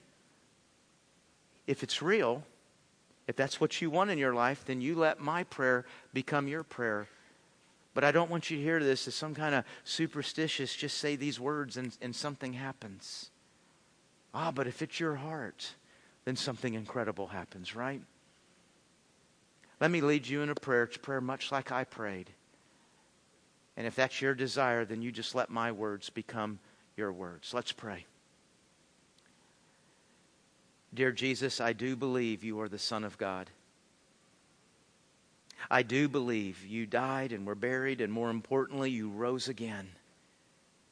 if 1.66 1.84
it's 1.84 2.02
real, 2.02 2.44
if 3.28 3.36
that's 3.36 3.62
what 3.62 3.82
you 3.82 3.90
want 3.90 4.10
in 4.10 4.18
your 4.18 4.34
life, 4.34 4.64
then 4.66 4.82
you 4.82 4.96
let 4.96 5.20
my 5.20 5.44
prayer 5.44 5.86
become 6.14 6.48
your 6.48 6.64
prayer. 6.64 7.08
But 7.94 8.04
I 8.04 8.12
don't 8.12 8.30
want 8.30 8.50
you 8.50 8.58
to 8.58 8.64
hear 8.64 8.84
this 8.84 9.08
as 9.08 9.16
some 9.16 9.36
kind 9.36 9.56
of 9.56 9.66
superstitious, 9.84 10.76
just 10.76 10.98
say 10.98 11.16
these 11.16 11.40
words 11.40 11.78
and, 11.78 11.96
and 12.02 12.16
something 12.16 12.54
happens. 12.54 13.30
Ah, 14.34 14.52
but 14.52 14.68
if 14.68 14.82
it's 14.82 15.00
your 15.00 15.16
heart, 15.16 15.74
then 16.26 16.36
something 16.36 16.74
incredible 16.74 17.28
happens, 17.28 17.76
right? 17.76 18.02
Let 19.80 19.92
me 19.92 20.02
lead 20.02 20.28
you 20.28 20.42
in 20.42 20.50
a 20.50 20.56
prayer. 20.56 20.84
It's 20.84 20.98
prayer 20.98 21.22
much 21.22 21.52
like 21.52 21.72
I 21.72 21.84
prayed. 21.84 22.30
And 23.78 23.88
if 23.88 23.96
that's 23.96 24.22
your 24.22 24.34
desire, 24.34 24.86
then 24.86 25.02
you 25.02 25.12
just 25.12 25.36
let 25.36 25.50
my 25.50 25.72
words 25.72 26.10
become 26.10 26.60
your 26.96 27.12
words. 27.12 27.54
Let's 27.54 27.72
pray. 27.72 28.06
Dear 30.94 31.12
Jesus, 31.12 31.60
I 31.60 31.74
do 31.74 31.96
believe 31.96 32.44
you 32.44 32.60
are 32.62 32.70
the 32.70 32.78
Son 32.78 33.04
of 33.04 33.18
God. 33.18 33.50
I 35.72 35.82
do 35.82 36.08
believe 36.08 36.66
you 36.66 36.86
died 36.86 37.32
and 37.32 37.48
were 37.48 37.56
buried, 37.56 38.02
and 38.02 38.12
more 38.12 38.30
importantly, 38.30 38.92
you 38.92 39.10
rose 39.10 39.48
again. 39.48 39.88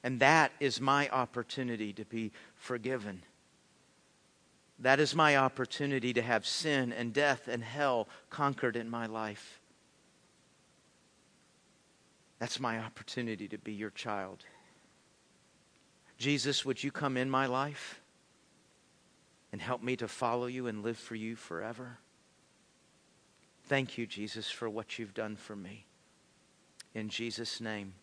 And 0.04 0.20
that 0.20 0.52
is 0.60 0.82
my 0.82 1.10
opportunity 1.10 1.94
to 1.94 2.06
be 2.06 2.32
forgiven. 2.56 3.22
That 4.80 5.00
is 5.00 5.14
my 5.14 5.38
opportunity 5.38 6.14
to 6.14 6.22
have 6.24 6.48
sin 6.48 6.92
and 6.92 7.14
death 7.14 7.48
and 7.48 7.64
hell 7.64 8.08
conquered 8.32 8.76
in 8.76 8.90
my 8.90 9.06
life. 9.06 9.60
That's 12.40 12.60
my 12.60 12.80
opportunity 12.80 13.48
to 13.50 13.60
be 13.60 13.74
your 13.74 13.92
child. 13.92 14.44
Jesus, 16.18 16.66
would 16.66 16.84
you 16.84 16.90
come 16.92 17.18
in 17.18 17.30
my 17.30 17.46
life? 17.46 18.02
And 19.52 19.62
help 19.62 19.82
me 19.82 19.96
to 19.98 20.08
follow 20.08 20.46
you 20.46 20.68
and 20.68 20.84
live 20.84 20.98
for 20.98 21.16
you 21.16 21.36
forever. 21.36 21.98
Thank 23.66 23.98
you, 23.98 24.06
Jesus, 24.06 24.50
for 24.50 24.70
what 24.70 24.98
you've 24.98 25.14
done 25.14 25.36
for 25.36 25.56
me. 25.56 25.86
In 26.94 27.10
Jesus' 27.10 27.62
name, 27.62 27.94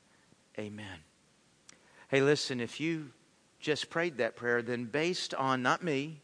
amen. 0.58 1.04
Hey, 2.08 2.22
listen, 2.22 2.61
if 2.61 2.80
you 2.80 3.11
just 3.61 3.90
prayed 3.90 4.18
that 4.18 4.37
prayer, 4.37 4.62
then 4.62 4.84
based 4.87 5.34
on 5.34 5.62
not 5.62 5.82
me, 5.82 6.20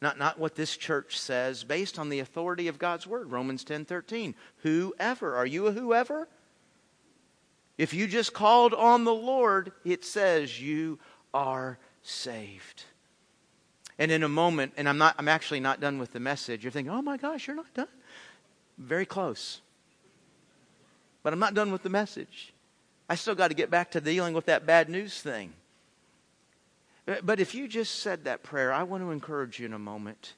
not, 0.00 0.18
not 0.18 0.38
what 0.38 0.56
this 0.56 0.76
church 0.76 1.18
says, 1.18 1.62
based 1.62 1.98
on 1.98 2.08
the 2.08 2.18
authority 2.18 2.68
of 2.68 2.78
God's 2.78 3.06
word, 3.06 3.30
Romans 3.30 3.64
10 3.64 3.84
13, 3.84 4.34
whoever, 4.58 5.36
are 5.36 5.46
you 5.46 5.66
a 5.66 5.72
whoever? 5.72 6.28
If 7.78 7.92
you 7.92 8.06
just 8.06 8.32
called 8.32 8.72
on 8.72 9.04
the 9.04 9.14
Lord, 9.14 9.72
it 9.84 10.04
says 10.04 10.60
you 10.60 10.98
are 11.32 11.78
saved. 12.02 12.84
And 13.98 14.10
in 14.10 14.22
a 14.22 14.28
moment, 14.28 14.72
and 14.76 14.88
I'm 14.88 14.98
not 14.98 15.14
I'm 15.18 15.28
actually 15.28 15.60
not 15.60 15.80
done 15.80 15.98
with 15.98 16.12
the 16.12 16.20
message. 16.20 16.64
You're 16.64 16.72
thinking, 16.72 16.92
"Oh 16.92 17.02
my 17.02 17.16
gosh, 17.16 17.46
you're 17.46 17.56
not 17.56 17.72
done." 17.74 17.88
Very 18.76 19.06
close. 19.06 19.60
But 21.22 21.32
I'm 21.32 21.38
not 21.38 21.54
done 21.54 21.70
with 21.72 21.82
the 21.82 21.88
message. 21.88 22.52
I 23.08 23.14
still 23.14 23.34
got 23.34 23.48
to 23.48 23.54
get 23.54 23.70
back 23.70 23.92
to 23.92 24.00
dealing 24.00 24.34
with 24.34 24.46
that 24.46 24.66
bad 24.66 24.88
news 24.88 25.20
thing. 25.20 25.52
Uh, 27.06 27.16
but 27.22 27.38
if 27.38 27.54
you 27.54 27.68
just 27.68 28.00
said 28.00 28.24
that 28.24 28.42
prayer, 28.42 28.72
I 28.72 28.82
want 28.82 29.02
to 29.02 29.10
encourage 29.10 29.60
you 29.60 29.66
in 29.66 29.72
a 29.72 29.78
moment 29.78 30.34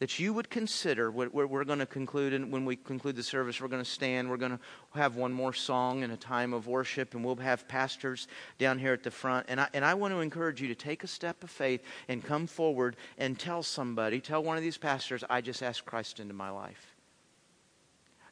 that 0.00 0.18
you 0.18 0.32
would 0.32 0.50
consider 0.50 1.10
we're 1.10 1.64
going 1.64 1.78
to 1.78 1.86
conclude 1.86 2.32
and 2.32 2.50
when 2.50 2.64
we 2.64 2.74
conclude 2.74 3.14
the 3.14 3.22
service 3.22 3.60
we're 3.60 3.68
going 3.68 3.82
to 3.82 3.88
stand 3.88 4.28
we're 4.28 4.36
going 4.36 4.50
to 4.50 4.58
have 4.98 5.14
one 5.14 5.32
more 5.32 5.52
song 5.52 6.02
and 6.02 6.12
a 6.12 6.16
time 6.16 6.52
of 6.52 6.66
worship 6.66 7.14
and 7.14 7.24
we'll 7.24 7.36
have 7.36 7.68
pastors 7.68 8.26
down 8.58 8.78
here 8.78 8.92
at 8.92 9.04
the 9.04 9.10
front 9.10 9.46
and 9.48 9.60
I, 9.60 9.68
and 9.72 9.84
I 9.84 9.94
want 9.94 10.12
to 10.12 10.20
encourage 10.20 10.60
you 10.60 10.68
to 10.68 10.74
take 10.74 11.04
a 11.04 11.06
step 11.06 11.44
of 11.44 11.50
faith 11.50 11.82
and 12.08 12.24
come 12.24 12.46
forward 12.46 12.96
and 13.18 13.38
tell 13.38 13.62
somebody 13.62 14.20
tell 14.20 14.42
one 14.42 14.56
of 14.56 14.62
these 14.62 14.78
pastors 14.78 15.22
i 15.30 15.40
just 15.40 15.62
asked 15.62 15.84
christ 15.84 16.18
into 16.18 16.34
my 16.34 16.50
life 16.50 16.96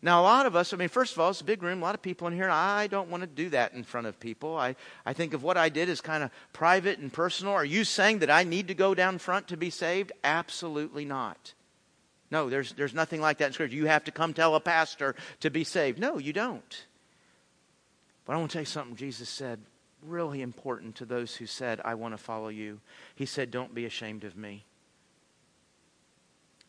now, 0.01 0.21
a 0.21 0.23
lot 0.23 0.47
of 0.47 0.55
us, 0.55 0.73
I 0.73 0.77
mean, 0.77 0.89
first 0.89 1.15
of 1.15 1.19
all, 1.19 1.31
it's 1.31 1.41
a 1.41 1.45
big 1.45 1.61
room, 1.61 1.83
a 1.83 1.85
lot 1.85 1.97
of 1.97 2.03
people 2.03 2.29
in 2.29 2.33
here. 2.33 2.49
I 2.49 2.87
don't 2.87 3.11
want 3.11 3.25
to 3.25 3.27
do 3.27 3.51
that 3.51 3.75
in 3.75 3.83
front 3.83 4.07
of 4.07 4.21
people. 4.21 4.57
I, 4.57 4.77
I 5.05 5.13
think 5.13 5.35
of 5.35 5.43
what 5.43 5.57
I 5.57 5.71
did 5.71 5.89
as 5.89 6.01
kind 6.01 6.23
of 6.23 6.31
private 6.53 7.01
and 7.01 7.13
personal. 7.13 7.53
Are 7.53 7.65
you 7.65 7.83
saying 7.83 8.21
that 8.21 8.31
I 8.31 8.45
need 8.45 8.69
to 8.69 8.75
go 8.75 8.95
down 8.95 9.19
front 9.19 9.49
to 9.49 9.57
be 9.57 9.71
saved? 9.71 10.13
Absolutely 10.23 11.05
not. 11.05 11.53
No, 12.31 12.51
there's, 12.51 12.73
there's 12.73 12.95
nothing 12.95 13.21
like 13.21 13.39
that 13.39 13.47
in 13.47 13.53
Scripture. 13.53 13.77
You 13.77 13.87
have 13.87 14.05
to 14.05 14.11
come 14.11 14.35
tell 14.35 14.55
a 14.55 14.61
pastor 14.61 15.15
to 15.41 15.51
be 15.51 15.65
saved. 15.65 15.99
No, 15.99 16.19
you 16.19 16.33
don't. 16.33 16.85
But 18.27 18.35
I 18.35 18.37
want 18.37 18.51
to 18.51 18.55
tell 18.55 18.63
you 18.63 18.67
something 18.67 18.97
Jesus 18.97 19.29
said 19.29 19.61
really 20.03 20.43
important 20.43 20.97
to 20.97 21.05
those 21.05 21.35
who 21.35 21.47
said, 21.47 21.81
I 21.85 21.95
want 21.95 22.15
to 22.15 22.19
follow 22.19 22.49
you. 22.49 22.81
He 23.15 23.27
said, 23.27 23.51
Don't 23.51 23.75
be 23.75 23.87
ashamed 23.87 24.25
of 24.25 24.37
me. 24.37 24.65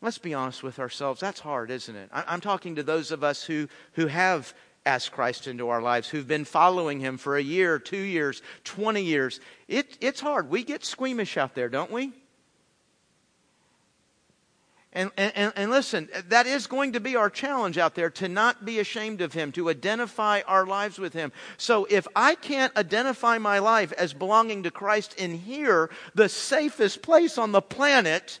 Let's 0.02 0.18
be 0.18 0.32
honest 0.32 0.62
with 0.62 0.78
ourselves. 0.78 1.20
That's 1.20 1.40
hard, 1.40 1.70
isn't 1.70 1.94
it? 1.94 2.08
I'm 2.12 2.40
talking 2.40 2.76
to 2.76 2.82
those 2.82 3.10
of 3.10 3.22
us 3.22 3.44
who, 3.44 3.68
who 3.92 4.06
have 4.06 4.54
asked 4.86 5.12
Christ 5.12 5.46
into 5.46 5.68
our 5.68 5.82
lives, 5.82 6.08
who've 6.08 6.26
been 6.26 6.46
following 6.46 7.00
him 7.00 7.18
for 7.18 7.36
a 7.36 7.42
year, 7.42 7.78
two 7.78 7.98
years, 7.98 8.40
20 8.64 9.02
years. 9.02 9.40
It, 9.68 9.98
it's 10.00 10.20
hard. 10.20 10.48
We 10.48 10.64
get 10.64 10.86
squeamish 10.86 11.36
out 11.36 11.54
there, 11.54 11.68
don't 11.68 11.90
we? 11.90 12.12
And, 14.92 15.12
and, 15.16 15.52
and 15.54 15.70
listen, 15.70 16.08
that 16.28 16.48
is 16.48 16.66
going 16.66 16.94
to 16.94 17.00
be 17.00 17.14
our 17.14 17.30
challenge 17.30 17.78
out 17.78 17.94
there 17.94 18.10
to 18.10 18.28
not 18.28 18.64
be 18.64 18.80
ashamed 18.80 19.20
of 19.20 19.32
Him, 19.32 19.52
to 19.52 19.70
identify 19.70 20.40
our 20.48 20.66
lives 20.66 20.98
with 20.98 21.12
Him. 21.12 21.30
So 21.58 21.86
if 21.88 22.08
I 22.16 22.34
can't 22.34 22.76
identify 22.76 23.38
my 23.38 23.60
life 23.60 23.92
as 23.92 24.12
belonging 24.12 24.64
to 24.64 24.72
Christ 24.72 25.14
in 25.14 25.32
here, 25.32 25.90
the 26.16 26.28
safest 26.28 27.02
place 27.02 27.38
on 27.38 27.52
the 27.52 27.62
planet, 27.62 28.40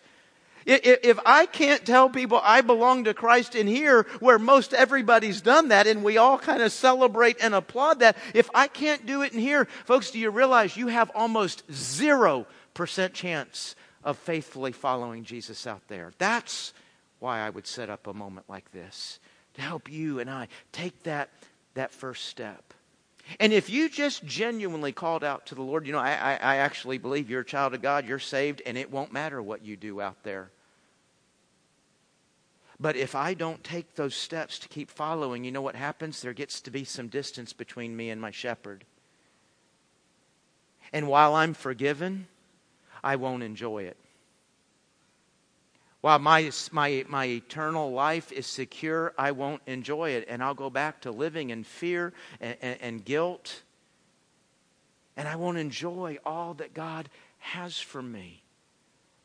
if 0.66 1.20
I 1.24 1.46
can't 1.46 1.86
tell 1.86 2.10
people 2.10 2.40
I 2.42 2.62
belong 2.62 3.04
to 3.04 3.14
Christ 3.14 3.54
in 3.54 3.68
here, 3.68 4.08
where 4.18 4.38
most 4.40 4.74
everybody's 4.74 5.40
done 5.40 5.68
that, 5.68 5.86
and 5.86 6.02
we 6.02 6.18
all 6.18 6.36
kind 6.36 6.62
of 6.62 6.72
celebrate 6.72 7.36
and 7.40 7.54
applaud 7.54 8.00
that, 8.00 8.16
if 8.34 8.50
I 8.56 8.66
can't 8.66 9.06
do 9.06 9.22
it 9.22 9.32
in 9.32 9.38
here, 9.38 9.66
folks, 9.84 10.10
do 10.10 10.18
you 10.18 10.30
realize 10.30 10.76
you 10.76 10.88
have 10.88 11.12
almost 11.14 11.64
0% 11.68 12.44
chance 13.12 13.76
of 14.04 14.18
faithfully 14.18 14.72
following 14.72 15.24
Jesus 15.24 15.66
out 15.66 15.86
there? 15.88 16.12
That's 16.18 16.72
why 17.18 17.40
I 17.40 17.50
would 17.50 17.66
set 17.66 17.90
up 17.90 18.06
a 18.06 18.14
moment 18.14 18.48
like 18.48 18.70
this 18.72 19.18
to 19.54 19.62
help 19.62 19.90
you 19.90 20.20
and 20.20 20.30
I 20.30 20.48
take 20.72 21.02
that, 21.04 21.30
that 21.74 21.92
first 21.92 22.26
step. 22.26 22.74
And 23.38 23.52
if 23.52 23.70
you 23.70 23.88
just 23.88 24.24
genuinely 24.24 24.92
called 24.92 25.22
out 25.22 25.46
to 25.46 25.54
the 25.54 25.62
Lord, 25.62 25.86
you 25.86 25.92
know, 25.92 25.98
I, 25.98 26.12
I, 26.12 26.32
I, 26.34 26.56
actually 26.56 26.98
believe 26.98 27.30
you're 27.30 27.42
a 27.42 27.44
child 27.44 27.74
of 27.74 27.82
God, 27.82 28.06
you're 28.06 28.18
saved, 28.18 28.60
and 28.66 28.76
it 28.76 28.90
won't 28.90 29.12
matter 29.12 29.40
what 29.40 29.64
you 29.64 29.76
do 29.76 30.00
out 30.00 30.22
there. 30.24 30.50
But 32.80 32.96
if 32.96 33.14
I 33.14 33.34
don't 33.34 33.62
take 33.62 33.94
those 33.94 34.14
steps 34.14 34.58
to 34.60 34.68
keep 34.68 34.90
following, 34.90 35.44
you 35.44 35.52
know 35.52 35.60
what 35.60 35.76
happens? 35.76 36.22
There 36.22 36.32
gets 36.32 36.60
to 36.62 36.70
be 36.70 36.82
some 36.84 37.08
distance 37.08 37.52
between 37.52 37.94
me 37.94 38.08
and 38.10 38.20
my 38.20 38.30
shepherd. 38.30 38.84
And 40.92 41.06
while 41.06 41.34
I'm 41.34 41.54
forgiven, 41.54 42.26
I 43.02 43.16
won't 43.16 43.42
enjoy 43.42 43.84
it. 43.84 43.96
While 46.00 46.18
my, 46.18 46.50
my, 46.72 47.04
my 47.08 47.26
eternal 47.26 47.92
life 47.92 48.32
is 48.32 48.46
secure, 48.46 49.12
I 49.18 49.32
won't 49.32 49.60
enjoy 49.66 50.10
it. 50.10 50.26
And 50.28 50.42
I'll 50.42 50.54
go 50.54 50.70
back 50.70 51.02
to 51.02 51.10
living 51.10 51.50
in 51.50 51.62
fear 51.62 52.12
and, 52.40 52.56
and, 52.62 52.78
and 52.80 53.04
guilt. 53.04 53.62
And 55.16 55.28
I 55.28 55.36
won't 55.36 55.58
enjoy 55.58 56.18
all 56.24 56.54
that 56.54 56.72
God 56.72 57.10
has 57.38 57.78
for 57.78 58.00
me 58.00 58.42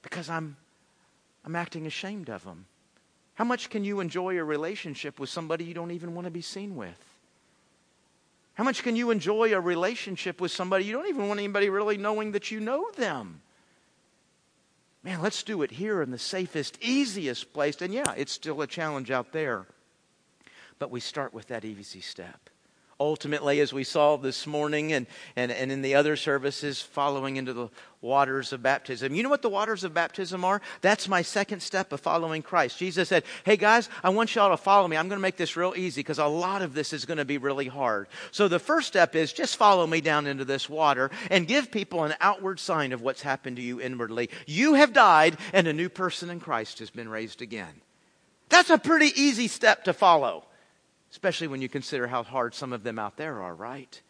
because 0.01 0.29
I'm, 0.29 0.57
I'm 1.45 1.55
acting 1.55 1.87
ashamed 1.87 2.29
of 2.29 2.43
Him. 2.43 2.65
How 3.35 3.45
much 3.45 3.69
can 3.69 3.83
you 3.83 4.01
enjoy 4.01 4.37
a 4.37 4.43
relationship 4.43 5.19
with 5.19 5.29
somebody 5.29 5.63
you 5.65 5.73
don't 5.73 5.91
even 5.91 6.13
want 6.13 6.25
to 6.25 6.31
be 6.31 6.41
seen 6.41 6.75
with? 6.75 7.03
How 8.55 8.63
much 8.63 8.83
can 8.83 8.95
you 8.95 9.11
enjoy 9.11 9.53
a 9.53 9.59
relationship 9.59 10.39
with 10.39 10.51
somebody 10.51 10.85
you 10.85 10.93
don't 10.93 11.07
even 11.07 11.27
want 11.27 11.39
anybody 11.39 11.69
really 11.69 11.97
knowing 11.97 12.31
that 12.31 12.51
you 12.51 12.61
know 12.61 12.89
them? 12.95 13.41
Man, 15.05 15.21
let's 15.21 15.43
do 15.43 15.61
it 15.61 15.69
here 15.69 16.01
in 16.01 16.09
the 16.09 16.17
safest, 16.17 16.79
easiest 16.81 17.53
place. 17.53 17.79
And 17.79 17.93
yeah, 17.93 18.15
it's 18.17 18.31
still 18.31 18.59
a 18.63 18.67
challenge 18.67 19.11
out 19.11 19.31
there. 19.31 19.67
But 20.79 20.89
we 20.89 20.99
start 20.99 21.31
with 21.31 21.47
that 21.47 21.63
easy 21.63 22.01
step 22.01 22.49
ultimately, 22.99 23.59
as 23.59 23.73
we 23.73 23.83
saw 23.83 24.15
this 24.15 24.47
morning 24.47 24.93
and, 24.93 25.05
and, 25.35 25.51
and 25.51 25.71
in 25.71 25.81
the 25.81 25.95
other 25.95 26.15
services, 26.15 26.81
following 26.81 27.35
into 27.35 27.53
the 27.53 27.67
waters 28.01 28.53
of 28.53 28.61
baptism. 28.61 29.13
You 29.13 29.23
know 29.23 29.29
what 29.29 29.41
the 29.41 29.49
waters 29.49 29.83
of 29.83 29.93
baptism 29.93 30.45
are? 30.45 30.61
That's 30.81 31.09
my 31.09 31.21
second 31.21 31.61
step 31.61 31.91
of 31.91 31.99
following 31.99 32.41
Christ. 32.41 32.77
Jesus 32.77 33.09
said, 33.09 33.23
Hey 33.43 33.57
guys, 33.57 33.89
I 34.03 34.09
want 34.09 34.33
y'all 34.35 34.51
to 34.51 34.57
follow 34.57 34.87
me. 34.87 34.95
I'm 34.95 35.09
going 35.09 35.19
to 35.19 35.23
make 35.23 35.37
this 35.37 35.57
real 35.57 35.73
easy 35.75 35.99
because 35.99 36.19
a 36.19 36.25
lot 36.25 36.61
of 36.61 36.73
this 36.73 36.93
is 36.93 37.05
going 37.05 37.17
to 37.17 37.25
be 37.25 37.37
really 37.37 37.67
hard. 37.67 38.07
So 38.31 38.47
the 38.47 38.59
first 38.59 38.87
step 38.87 39.15
is 39.15 39.33
just 39.33 39.57
follow 39.57 39.85
me 39.87 40.01
down 40.01 40.27
into 40.27 40.45
this 40.45 40.69
water 40.69 41.11
and 41.29 41.47
give 41.47 41.71
people 41.71 42.03
an 42.03 42.13
outward 42.21 42.59
sign 42.59 42.93
of 42.93 43.01
what's 43.01 43.23
happened 43.23 43.57
to 43.57 43.63
you 43.63 43.81
inwardly. 43.81 44.29
You 44.45 44.75
have 44.75 44.93
died 44.93 45.37
and 45.51 45.67
a 45.67 45.73
new 45.73 45.89
person 45.89 46.29
in 46.29 46.39
Christ 46.39 46.79
has 46.79 46.91
been 46.91 47.09
raised 47.09 47.41
again. 47.41 47.81
That's 48.47 48.69
a 48.69 48.77
pretty 48.77 49.11
easy 49.19 49.47
step 49.47 49.85
to 49.85 49.93
follow 49.93 50.45
especially 51.15 51.47
when 51.47 51.61
you 51.61 51.69
consider 51.69 52.07
how 52.07 52.23
hard 52.23 52.53
some 52.53 52.73
of 52.73 52.83
them 52.83 52.99
out 52.99 53.15
there 53.15 53.41
are, 53.41 53.55
right? 53.55 54.01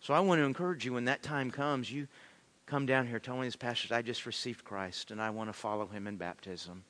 So 0.00 0.12
I 0.12 0.18
want 0.18 0.40
to 0.40 0.44
encourage 0.44 0.84
you 0.84 0.94
when 0.94 1.04
that 1.04 1.22
time 1.22 1.52
comes, 1.52 1.92
you 1.92 2.08
come 2.66 2.86
down 2.86 3.06
here, 3.06 3.20
tell 3.20 3.36
me 3.36 3.46
this 3.46 3.54
pastors, 3.54 3.92
I 3.92 4.02
just 4.02 4.26
received 4.26 4.64
Christ 4.64 5.12
and 5.12 5.22
I 5.22 5.30
want 5.30 5.48
to 5.48 5.52
follow 5.52 5.86
him 5.86 6.08
in 6.08 6.16
baptism. 6.16 6.82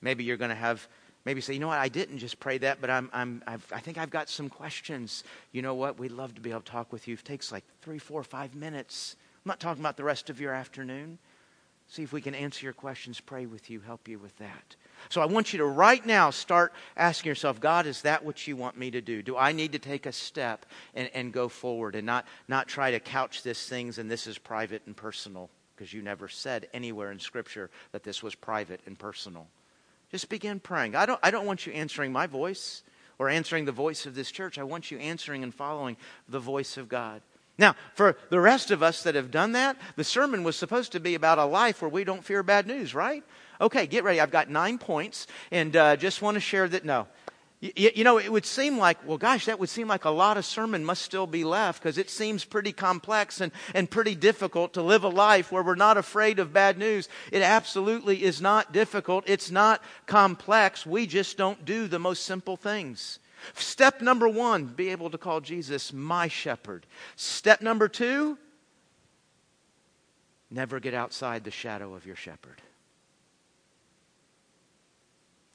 Maybe 0.00 0.24
you're 0.24 0.38
going 0.38 0.48
to 0.48 0.54
have, 0.54 0.88
maybe 1.26 1.42
say, 1.42 1.52
you 1.52 1.60
know 1.60 1.68
what, 1.68 1.78
I 1.78 1.88
didn't 1.88 2.16
just 2.16 2.40
pray 2.40 2.56
that, 2.56 2.80
but 2.80 2.88
I'm, 2.88 3.10
I'm, 3.12 3.42
I've, 3.46 3.70
I 3.74 3.80
think 3.80 3.98
I've 3.98 4.08
got 4.08 4.30
some 4.30 4.48
questions. 4.48 5.22
You 5.52 5.60
know 5.60 5.74
what, 5.74 5.98
we'd 5.98 6.12
love 6.12 6.34
to 6.36 6.40
be 6.40 6.48
able 6.48 6.62
to 6.62 6.72
talk 6.72 6.94
with 6.94 7.06
you. 7.06 7.12
It 7.12 7.24
takes 7.26 7.52
like 7.52 7.64
three, 7.82 7.98
four, 7.98 8.24
five 8.24 8.54
minutes. 8.54 9.16
I'm 9.44 9.50
not 9.50 9.60
talking 9.60 9.82
about 9.82 9.98
the 9.98 10.04
rest 10.04 10.30
of 10.30 10.40
your 10.40 10.54
afternoon. 10.54 11.18
See 11.88 12.02
if 12.02 12.12
we 12.12 12.20
can 12.20 12.34
answer 12.34 12.66
your 12.66 12.72
questions, 12.72 13.20
pray 13.20 13.46
with 13.46 13.70
you, 13.70 13.80
help 13.80 14.08
you 14.08 14.18
with 14.18 14.36
that. 14.38 14.76
So 15.08 15.20
I 15.20 15.26
want 15.26 15.52
you 15.52 15.58
to 15.58 15.66
right 15.66 16.04
now 16.04 16.30
start 16.30 16.72
asking 16.96 17.28
yourself, 17.28 17.60
God, 17.60 17.86
is 17.86 18.02
that 18.02 18.24
what 18.24 18.46
you 18.46 18.56
want 18.56 18.76
me 18.76 18.90
to 18.90 19.00
do? 19.00 19.22
Do 19.22 19.36
I 19.36 19.52
need 19.52 19.72
to 19.72 19.78
take 19.78 20.06
a 20.06 20.12
step 20.12 20.66
and, 20.94 21.10
and 21.14 21.32
go 21.32 21.48
forward 21.48 21.94
and 21.94 22.04
not, 22.04 22.26
not 22.48 22.66
try 22.66 22.90
to 22.90 22.98
couch 22.98 23.42
this 23.42 23.68
things 23.68 23.98
and 23.98 24.10
this 24.10 24.26
is 24.26 24.36
private 24.36 24.82
and 24.86 24.96
personal? 24.96 25.48
Because 25.76 25.92
you 25.92 26.02
never 26.02 26.26
said 26.26 26.68
anywhere 26.74 27.12
in 27.12 27.20
Scripture 27.20 27.70
that 27.92 28.02
this 28.02 28.22
was 28.22 28.34
private 28.34 28.80
and 28.86 28.98
personal. 28.98 29.46
Just 30.10 30.28
begin 30.28 30.58
praying. 30.58 30.96
I 30.96 31.06
don't, 31.06 31.20
I 31.22 31.30
don't 31.30 31.46
want 31.46 31.66
you 31.66 31.72
answering 31.72 32.10
my 32.10 32.26
voice 32.26 32.82
or 33.18 33.28
answering 33.28 33.64
the 33.64 33.72
voice 33.72 34.06
of 34.06 34.14
this 34.14 34.30
church. 34.30 34.58
I 34.58 34.64
want 34.64 34.90
you 34.90 34.98
answering 34.98 35.42
and 35.42 35.54
following 35.54 35.96
the 36.28 36.40
voice 36.40 36.76
of 36.76 36.88
God. 36.88 37.22
Now, 37.58 37.74
for 37.94 38.16
the 38.28 38.40
rest 38.40 38.70
of 38.70 38.82
us 38.82 39.02
that 39.04 39.14
have 39.14 39.30
done 39.30 39.52
that, 39.52 39.76
the 39.96 40.04
sermon 40.04 40.44
was 40.44 40.56
supposed 40.56 40.92
to 40.92 41.00
be 41.00 41.14
about 41.14 41.38
a 41.38 41.44
life 41.44 41.80
where 41.80 41.88
we 41.88 42.04
don't 42.04 42.24
fear 42.24 42.42
bad 42.42 42.66
news, 42.66 42.94
right? 42.94 43.24
Okay, 43.60 43.86
get 43.86 44.04
ready. 44.04 44.20
I've 44.20 44.30
got 44.30 44.50
nine 44.50 44.76
points, 44.76 45.26
and 45.50 45.74
uh, 45.74 45.96
just 45.96 46.20
want 46.20 46.34
to 46.34 46.40
share 46.40 46.68
that. 46.68 46.84
No. 46.84 47.06
You, 47.60 47.90
you 47.94 48.04
know, 48.04 48.18
it 48.18 48.30
would 48.30 48.44
seem 48.44 48.76
like, 48.76 48.98
well, 49.06 49.16
gosh, 49.16 49.46
that 49.46 49.58
would 49.58 49.70
seem 49.70 49.88
like 49.88 50.04
a 50.04 50.10
lot 50.10 50.36
of 50.36 50.44
sermon 50.44 50.84
must 50.84 51.00
still 51.00 51.26
be 51.26 51.42
left 51.42 51.82
because 51.82 51.96
it 51.96 52.10
seems 52.10 52.44
pretty 52.44 52.72
complex 52.72 53.40
and, 53.40 53.50
and 53.74 53.90
pretty 53.90 54.14
difficult 54.14 54.74
to 54.74 54.82
live 54.82 55.04
a 55.04 55.08
life 55.08 55.50
where 55.50 55.62
we're 55.62 55.74
not 55.74 55.96
afraid 55.96 56.38
of 56.38 56.52
bad 56.52 56.76
news. 56.76 57.08
It 57.32 57.40
absolutely 57.40 58.22
is 58.22 58.42
not 58.42 58.74
difficult. 58.74 59.24
It's 59.26 59.50
not 59.50 59.82
complex. 60.04 60.84
We 60.84 61.06
just 61.06 61.38
don't 61.38 61.64
do 61.64 61.88
the 61.88 61.98
most 61.98 62.24
simple 62.24 62.58
things. 62.58 63.18
Step 63.54 64.00
number 64.00 64.28
one, 64.28 64.64
be 64.66 64.90
able 64.90 65.10
to 65.10 65.18
call 65.18 65.40
Jesus 65.40 65.92
my 65.92 66.28
shepherd. 66.28 66.86
Step 67.16 67.60
number 67.60 67.88
two, 67.88 68.38
never 70.50 70.80
get 70.80 70.94
outside 70.94 71.44
the 71.44 71.50
shadow 71.50 71.94
of 71.94 72.06
your 72.06 72.16
shepherd. 72.16 72.62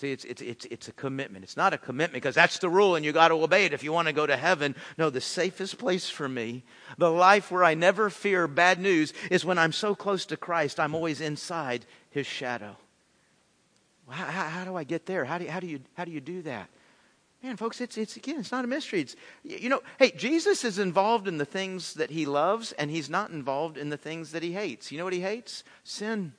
See, 0.02 0.12
it's, 0.12 0.26
it's, 0.26 0.41
it's, 0.41 0.65
it's 0.65 0.88
a 0.88 0.94
commitment. 0.94 1.44
It's 1.44 1.56
not 1.56 1.74
a 1.74 1.78
commitment 1.78 2.13
because 2.13 2.34
that's 2.34 2.58
the 2.58 2.70
rule 2.70 2.96
and 2.96 3.06
you 3.06 3.12
got 3.12 3.28
to 3.28 3.36
obey 3.36 3.65
it 3.65 3.74
if 3.74 3.84
you 3.84 3.94
want 3.94 4.08
to 4.08 4.13
go 4.13 4.26
to 4.26 4.36
heaven. 4.36 4.76
No, 4.98 5.12
the 5.12 5.22
safest 5.22 5.78
place 5.78 6.10
for 6.10 6.28
me, 6.28 6.63
the 6.98 7.12
life 7.12 7.52
where 7.52 7.63
I 7.63 7.76
never 7.76 8.10
fear 8.10 8.48
bad 8.48 8.80
news, 8.80 9.13
is 9.30 9.46
when 9.46 9.60
I'm 9.60 9.72
so 9.72 9.94
close 9.94 10.26
to 10.26 10.38
Christ, 10.38 10.80
I'm 10.80 10.96
always 10.96 11.22
inside 11.22 11.86
his 12.10 12.26
shadow. 12.26 12.78
How, 14.10 14.26
how, 14.26 14.46
how 14.46 14.65
do 14.65 14.76
I 14.76 14.84
get 14.86 15.06
there? 15.06 15.24
How 15.24 15.38
do, 15.38 15.48
how, 15.48 15.60
do 15.60 15.67
you, 15.67 15.82
how 15.94 16.04
do 16.04 16.12
you 16.12 16.20
do 16.20 16.41
that? 16.41 16.67
Man, 17.43 17.58
folks, 17.58 17.82
it's, 17.82 17.97
it's 17.97 18.17
again, 18.17 18.39
it's 18.39 18.51
not 18.51 18.65
a 18.65 18.67
mystery. 18.67 19.01
It's, 19.01 19.15
you 19.43 19.69
know, 19.69 19.82
hey, 19.97 20.12
Jesus 20.12 20.63
is 20.63 20.77
involved 20.77 21.27
in 21.27 21.38
the 21.38 21.45
things 21.45 21.95
that 21.95 22.12
he 22.12 22.25
loves, 22.25 22.71
and 22.73 22.91
he's 22.91 23.10
not 23.10 23.32
involved 23.32 23.77
in 23.77 23.89
the 23.89 23.97
things 23.97 24.32
that 24.32 24.43
he 24.43 24.51
hates. 24.51 24.91
You 24.91 24.99
know 24.99 25.04
what 25.04 25.13
he 25.13 25.21
hates? 25.21 25.63
Sin. 25.84 26.34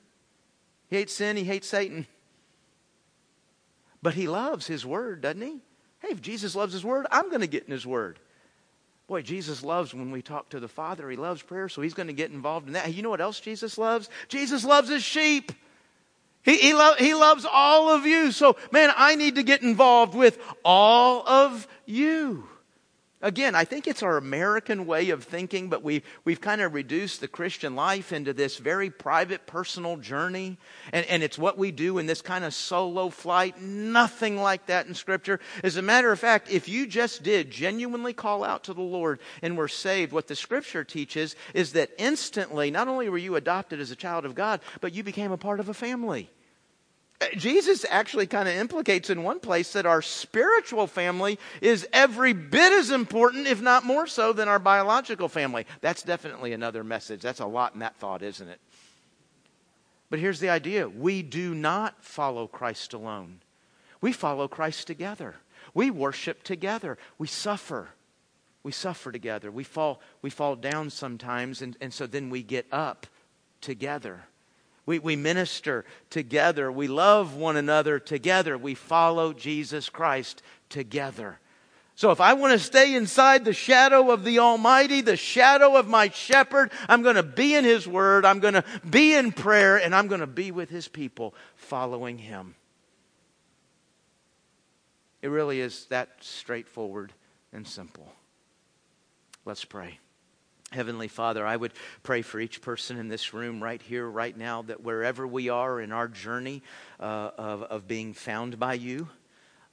He 0.89 0.95
hates 0.95 1.13
sin, 1.13 1.35
he 1.35 1.43
hates 1.43 1.67
Satan. 1.67 2.07
But 4.01 4.13
he 4.13 4.27
loves 4.27 4.67
his 4.67 4.85
word, 4.85 5.21
doesn't 5.21 5.41
he? 5.41 5.59
Hey, 5.99 6.09
if 6.09 6.21
Jesus 6.21 6.55
loves 6.55 6.73
his 6.73 6.83
word, 6.83 7.05
I'm 7.11 7.29
going 7.29 7.41
to 7.41 7.47
get 7.47 7.65
in 7.65 7.71
his 7.71 7.87
word. 7.87 8.19
Boy, 9.07 9.21
Jesus 9.21 9.63
loves 9.63 9.93
when 9.93 10.11
we 10.11 10.21
talk 10.21 10.49
to 10.49 10.59
the 10.59 10.67
Father. 10.67 11.09
He 11.09 11.17
loves 11.17 11.41
prayer, 11.41 11.67
so 11.67 11.81
he's 11.81 11.93
going 11.93 12.07
to 12.07 12.13
get 12.13 12.31
involved 12.31 12.67
in 12.67 12.73
that. 12.73 12.93
You 12.93 13.01
know 13.01 13.09
what 13.09 13.21
else 13.21 13.39
Jesus 13.39 13.77
loves? 13.77 14.09
Jesus 14.29 14.63
loves 14.63 14.89
his 14.89 15.03
sheep. 15.03 15.51
He, 16.43 16.57
he, 16.57 16.73
lo- 16.73 16.95
he 16.97 17.13
loves 17.13 17.45
all 17.49 17.89
of 17.89 18.05
you. 18.05 18.31
So, 18.31 18.57
man, 18.71 18.91
I 18.95 19.15
need 19.15 19.35
to 19.35 19.43
get 19.43 19.61
involved 19.61 20.13
with 20.13 20.37
all 20.63 21.27
of 21.27 21.67
you. 21.85 22.47
Again, 23.23 23.55
I 23.55 23.63
think 23.63 23.87
it's 23.87 24.03
our 24.03 24.17
American 24.17 24.85
way 24.85 25.09
of 25.11 25.23
thinking, 25.23 25.69
but 25.69 25.81
we've, 25.81 26.03
we've 26.25 26.41
kind 26.41 26.59
of 26.59 26.73
reduced 26.73 27.21
the 27.21 27.29
Christian 27.29 27.73
life 27.73 28.11
into 28.11 28.33
this 28.33 28.57
very 28.57 28.89
private, 28.89 29.47
personal 29.47 29.95
journey. 29.95 30.57
And, 30.91 31.05
and 31.05 31.23
it's 31.23 31.37
what 31.39 31.57
we 31.57 31.71
do 31.71 31.99
in 31.99 32.05
this 32.05 32.21
kind 32.21 32.43
of 32.43 32.53
solo 32.53 33.07
flight. 33.09 33.61
Nothing 33.61 34.35
like 34.35 34.65
that 34.65 34.87
in 34.87 34.93
Scripture. 34.93 35.39
As 35.63 35.77
a 35.77 35.81
matter 35.81 36.11
of 36.11 36.19
fact, 36.19 36.51
if 36.51 36.67
you 36.67 36.85
just 36.85 37.23
did 37.23 37.49
genuinely 37.49 38.11
call 38.11 38.43
out 38.43 38.65
to 38.65 38.73
the 38.73 38.81
Lord 38.81 39.21
and 39.41 39.57
were 39.57 39.69
saved, 39.69 40.11
what 40.11 40.27
the 40.27 40.35
Scripture 40.35 40.83
teaches 40.83 41.37
is 41.53 41.71
that 41.73 41.91
instantly, 41.97 42.71
not 42.71 42.89
only 42.89 43.07
were 43.07 43.17
you 43.17 43.37
adopted 43.37 43.79
as 43.79 43.89
a 43.89 43.95
child 43.95 44.25
of 44.25 44.35
God, 44.35 44.59
but 44.81 44.93
you 44.93 45.01
became 45.01 45.31
a 45.31 45.37
part 45.37 45.61
of 45.61 45.69
a 45.69 45.73
family. 45.73 46.29
Jesus 47.35 47.85
actually 47.89 48.27
kind 48.27 48.47
of 48.47 48.55
implicates 48.55 49.09
in 49.09 49.23
one 49.23 49.39
place 49.39 49.73
that 49.73 49.85
our 49.85 50.01
spiritual 50.01 50.87
family 50.87 51.39
is 51.61 51.87
every 51.93 52.33
bit 52.33 52.71
as 52.73 52.91
important, 52.91 53.47
if 53.47 53.61
not 53.61 53.85
more 53.85 54.07
so, 54.07 54.33
than 54.33 54.47
our 54.47 54.59
biological 54.59 55.29
family. 55.29 55.65
That's 55.81 56.03
definitely 56.03 56.53
another 56.53 56.83
message. 56.83 57.21
That's 57.21 57.39
a 57.39 57.45
lot 57.45 57.73
in 57.73 57.79
that 57.79 57.95
thought, 57.97 58.21
isn't 58.21 58.47
it? 58.47 58.59
But 60.09 60.19
here's 60.19 60.39
the 60.39 60.49
idea 60.49 60.87
we 60.87 61.23
do 61.23 61.55
not 61.55 62.03
follow 62.03 62.47
Christ 62.47 62.93
alone, 62.93 63.41
we 64.01 64.11
follow 64.11 64.47
Christ 64.47 64.87
together. 64.87 65.35
We 65.73 65.89
worship 65.89 66.43
together, 66.43 66.97
we 67.17 67.27
suffer. 67.27 67.89
We 68.63 68.71
suffer 68.71 69.11
together. 69.11 69.51
We 69.51 69.65
fall, 69.65 70.01
we 70.21 70.29
fall 70.29 70.55
down 70.55 70.89
sometimes, 70.89 71.61
and, 71.61 71.75
and 71.81 71.93
so 71.93 72.07
then 72.07 72.29
we 72.29 72.43
get 72.43 72.65
up 72.71 73.07
together. 73.59 74.23
We, 74.85 74.99
we 74.99 75.15
minister 75.15 75.85
together. 76.09 76.71
We 76.71 76.87
love 76.87 77.35
one 77.35 77.55
another 77.55 77.99
together. 77.99 78.57
We 78.57 78.75
follow 78.75 79.33
Jesus 79.33 79.89
Christ 79.89 80.41
together. 80.69 81.39
So 81.95 82.11
if 82.11 82.19
I 82.19 82.33
want 82.33 82.53
to 82.53 82.59
stay 82.59 82.95
inside 82.95 83.45
the 83.45 83.53
shadow 83.53 84.11
of 84.11 84.23
the 84.23 84.39
Almighty, 84.39 85.01
the 85.01 85.15
shadow 85.15 85.77
of 85.77 85.87
my 85.87 86.09
shepherd, 86.09 86.71
I'm 86.89 87.03
going 87.03 87.15
to 87.15 87.23
be 87.23 87.55
in 87.55 87.63
His 87.63 87.87
Word, 87.87 88.25
I'm 88.25 88.39
going 88.39 88.55
to 88.55 88.63
be 88.89 89.13
in 89.13 89.31
prayer, 89.31 89.77
and 89.77 89.93
I'm 89.93 90.07
going 90.07 90.21
to 90.21 90.27
be 90.27 90.51
with 90.51 90.69
His 90.69 90.87
people 90.87 91.35
following 91.55 92.17
Him. 92.17 92.55
It 95.21 95.27
really 95.27 95.61
is 95.61 95.85
that 95.85 96.09
straightforward 96.19 97.13
and 97.53 97.65
simple. 97.65 98.11
Let's 99.45 99.63
pray. 99.63 99.99
Heavenly 100.73 101.07
Father, 101.07 101.45
I 101.45 101.55
would 101.55 101.73
pray 102.01 102.21
for 102.21 102.39
each 102.39 102.61
person 102.61 102.97
in 102.97 103.07
this 103.07 103.33
room 103.33 103.61
right 103.61 103.81
here, 103.81 104.07
right 104.09 104.35
now, 104.35 104.63
that 104.63 104.83
wherever 104.83 105.25
we 105.27 105.49
are 105.49 105.79
in 105.79 105.91
our 105.91 106.07
journey 106.07 106.63
uh, 106.99 107.31
of, 107.37 107.63
of 107.63 107.87
being 107.87 108.13
found 108.13 108.59
by 108.59 108.73
you, 108.73 109.09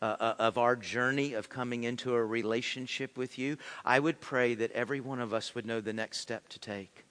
uh, 0.03 0.17
uh, 0.19 0.35
of 0.39 0.59
our 0.59 0.77
journey 0.77 1.35
of 1.35 1.49
coming 1.49 1.85
into 1.85 2.15
a 2.15 2.25
relationship 2.25 3.17
with 3.17 3.39
you, 3.39 3.57
I 3.85 3.99
would 3.99 4.21
pray 4.21 4.55
that 4.55 4.73
every 4.73 5.01
one 5.01 5.21
of 5.21 5.35
us 5.35 5.55
would 5.55 5.67
know 5.67 5.81
the 5.81 5.93
next 5.93 6.21
step 6.21 6.49
to 6.51 6.59
take. 6.59 7.05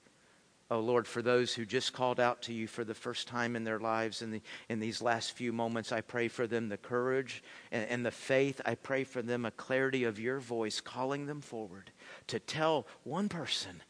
Oh 0.72 0.80
Lord, 0.80 1.08
for 1.08 1.24
those 1.24 1.54
who 1.54 1.66
just 1.66 1.94
called 1.94 2.20
out 2.20 2.44
to 2.44 2.54
you 2.54 2.68
for 2.68 2.84
the 2.84 2.94
first 2.94 3.28
time 3.28 3.56
in 3.56 3.64
their 3.64 3.80
lives 3.80 4.22
in, 4.22 4.30
the, 4.30 4.42
in 4.70 4.80
these 4.80 5.02
last 5.02 5.32
few 5.32 5.52
moments, 5.52 5.92
I 5.92 6.02
pray 6.02 6.28
for 6.28 6.46
them 6.46 6.70
the 6.70 6.78
courage 6.78 7.44
and, 7.72 7.90
and 7.90 8.06
the 8.06 8.12
faith. 8.12 8.62
I 8.66 8.76
pray 8.76 9.04
for 9.04 9.24
them 9.24 9.46
a 9.46 9.52
clarity 9.52 10.04
of 10.04 10.20
your 10.20 10.40
voice 10.40 10.80
calling 10.80 11.26
them 11.26 11.42
forward 11.42 11.92
to 12.28 12.40
tell 12.40 12.86
one 13.04 13.30
person, 13.30 13.82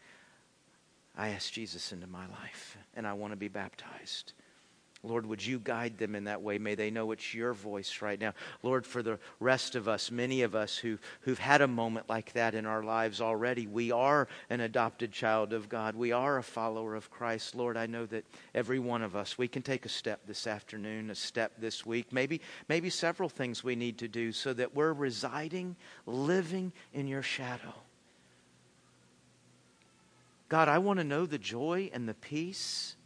I 1.18 1.30
asked 1.30 1.52
Jesus 1.52 1.92
into 1.92 2.08
my 2.08 2.28
life 2.28 2.78
and 2.96 3.06
I 3.06 3.12
want 3.12 3.34
to 3.34 3.38
be 3.38 3.50
baptized. 3.50 4.32
Lord, 5.02 5.26
would 5.28 5.46
you 5.46 5.60
guide 5.60 5.98
them 5.98 6.14
in 6.14 6.26
that 6.26 6.42
way? 6.42 6.58
May 6.58 6.76
they 6.76 6.92
know 6.92 7.12
it's 7.12 7.34
your 7.34 7.54
voice 7.54 8.02
right 8.02 8.20
now. 8.20 8.34
Lord, 8.64 8.86
for 8.86 9.02
the 9.02 9.18
rest 9.40 9.76
of 9.76 9.88
us, 9.88 10.12
many 10.12 10.42
of 10.42 10.56
us 10.56 10.78
who, 10.78 10.98
who've 11.22 11.40
had 11.40 11.62
a 11.62 11.68
moment 11.68 12.10
like 12.10 12.34
that 12.34 12.54
in 12.54 12.66
our 12.66 12.84
lives 12.84 13.22
already, 13.22 13.66
we 13.66 13.94
are 13.94 14.28
an 14.50 14.60
adopted 14.60 15.14
child 15.14 15.54
of 15.54 15.70
God. 15.70 15.96
We 15.96 16.12
are 16.12 16.38
a 16.38 16.44
follower 16.44 16.96
of 16.96 17.10
Christ. 17.10 17.56
Lord, 17.56 17.78
I 17.78 17.86
know 17.86 18.06
that 18.08 18.26
every 18.54 18.80
one 18.80 19.02
of 19.02 19.16
us, 19.16 19.38
we 19.38 19.48
can 19.48 19.62
take 19.62 19.86
a 19.86 19.90
step 19.90 20.20
this 20.28 20.46
afternoon, 20.46 21.10
a 21.10 21.16
step 21.16 21.54
this 21.58 21.86
week, 21.86 22.12
maybe, 22.12 22.42
maybe 22.68 22.90
several 22.90 23.30
things 23.30 23.64
we 23.64 23.78
need 23.78 24.00
to 24.00 24.10
do 24.10 24.34
so 24.34 24.52
that 24.52 24.76
we're 24.76 24.92
residing, 24.92 25.78
living 26.06 26.74
in 26.94 27.08
your 27.08 27.24
shadow. 27.24 27.74
God, 30.50 30.68
I 30.68 30.80
want 30.80 31.00
to 31.00 31.06
know 31.06 31.26
the 31.26 31.38
joy 31.38 31.90
and 31.94 32.10
the 32.10 32.16
peace 32.16 32.98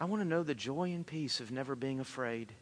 I 0.00 0.06
want 0.06 0.22
to 0.22 0.28
know 0.28 0.42
the 0.42 0.54
joy 0.54 0.92
and 0.94 1.06
peace 1.06 1.40
of 1.40 1.52
never 1.52 1.76
being 1.76 2.00
afraid. 2.00 2.54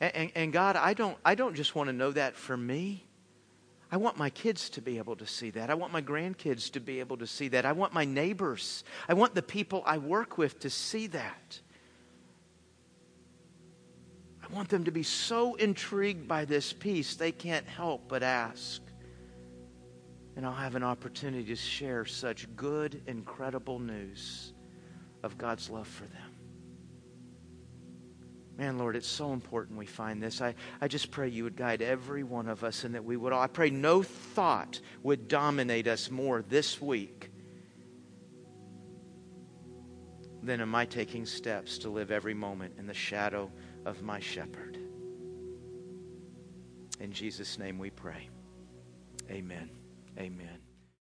And, 0.00 0.16
and, 0.16 0.32
and, 0.34 0.52
God, 0.52 0.76
I 0.76 0.94
don't, 0.94 1.18
I 1.22 1.34
don't 1.34 1.54
just 1.54 1.74
want 1.74 1.88
to 1.88 1.92
know 1.92 2.10
that 2.12 2.36
for 2.36 2.56
me. 2.56 3.04
I 3.92 3.98
want 3.98 4.16
my 4.16 4.30
kids 4.30 4.70
to 4.70 4.80
be 4.80 4.96
able 4.96 5.14
to 5.16 5.26
see 5.26 5.50
that. 5.50 5.68
I 5.68 5.74
want 5.74 5.92
my 5.92 6.00
grandkids 6.00 6.72
to 6.72 6.80
be 6.80 7.00
able 7.00 7.18
to 7.18 7.26
see 7.26 7.48
that. 7.48 7.66
I 7.66 7.72
want 7.72 7.92
my 7.92 8.06
neighbors. 8.06 8.82
I 9.06 9.12
want 9.12 9.34
the 9.34 9.42
people 9.42 9.82
I 9.84 9.98
work 9.98 10.38
with 10.38 10.58
to 10.60 10.70
see 10.70 11.06
that. 11.08 11.60
I 14.42 14.52
want 14.54 14.70
them 14.70 14.84
to 14.84 14.90
be 14.90 15.02
so 15.02 15.54
intrigued 15.54 16.26
by 16.26 16.46
this 16.46 16.72
peace 16.72 17.14
they 17.14 17.30
can't 17.30 17.66
help 17.66 18.08
but 18.08 18.22
ask. 18.22 18.80
And 20.34 20.46
I'll 20.46 20.52
have 20.52 20.76
an 20.76 20.82
opportunity 20.82 21.44
to 21.44 21.56
share 21.56 22.06
such 22.06 22.48
good, 22.56 23.02
incredible 23.06 23.78
news 23.78 24.53
of 25.24 25.38
God's 25.38 25.70
love 25.70 25.88
for 25.88 26.04
them. 26.04 26.34
Man, 28.58 28.78
Lord, 28.78 28.94
it's 28.94 29.08
so 29.08 29.32
important 29.32 29.78
we 29.78 29.86
find 29.86 30.22
this. 30.22 30.40
I, 30.40 30.54
I 30.80 30.86
just 30.86 31.10
pray 31.10 31.28
you 31.28 31.42
would 31.42 31.56
guide 31.56 31.82
every 31.82 32.22
one 32.22 32.46
of 32.46 32.62
us 32.62 32.84
and 32.84 32.94
that 32.94 33.04
we 33.04 33.16
would 33.16 33.32
all, 33.32 33.42
I 33.42 33.48
pray 33.48 33.70
no 33.70 34.02
thought 34.02 34.80
would 35.02 35.26
dominate 35.26 35.88
us 35.88 36.10
more 36.10 36.42
this 36.42 36.80
week 36.80 37.30
than 40.42 40.60
am 40.60 40.74
I 40.74 40.84
taking 40.84 41.26
steps 41.26 41.78
to 41.78 41.88
live 41.88 42.12
every 42.12 42.34
moment 42.34 42.74
in 42.78 42.86
the 42.86 42.94
shadow 42.94 43.50
of 43.86 44.02
my 44.02 44.20
shepherd. 44.20 44.78
In 47.00 47.12
Jesus' 47.12 47.58
name 47.58 47.78
we 47.78 47.90
pray. 47.90 48.28
Amen. 49.30 49.70
Amen. 50.18 50.63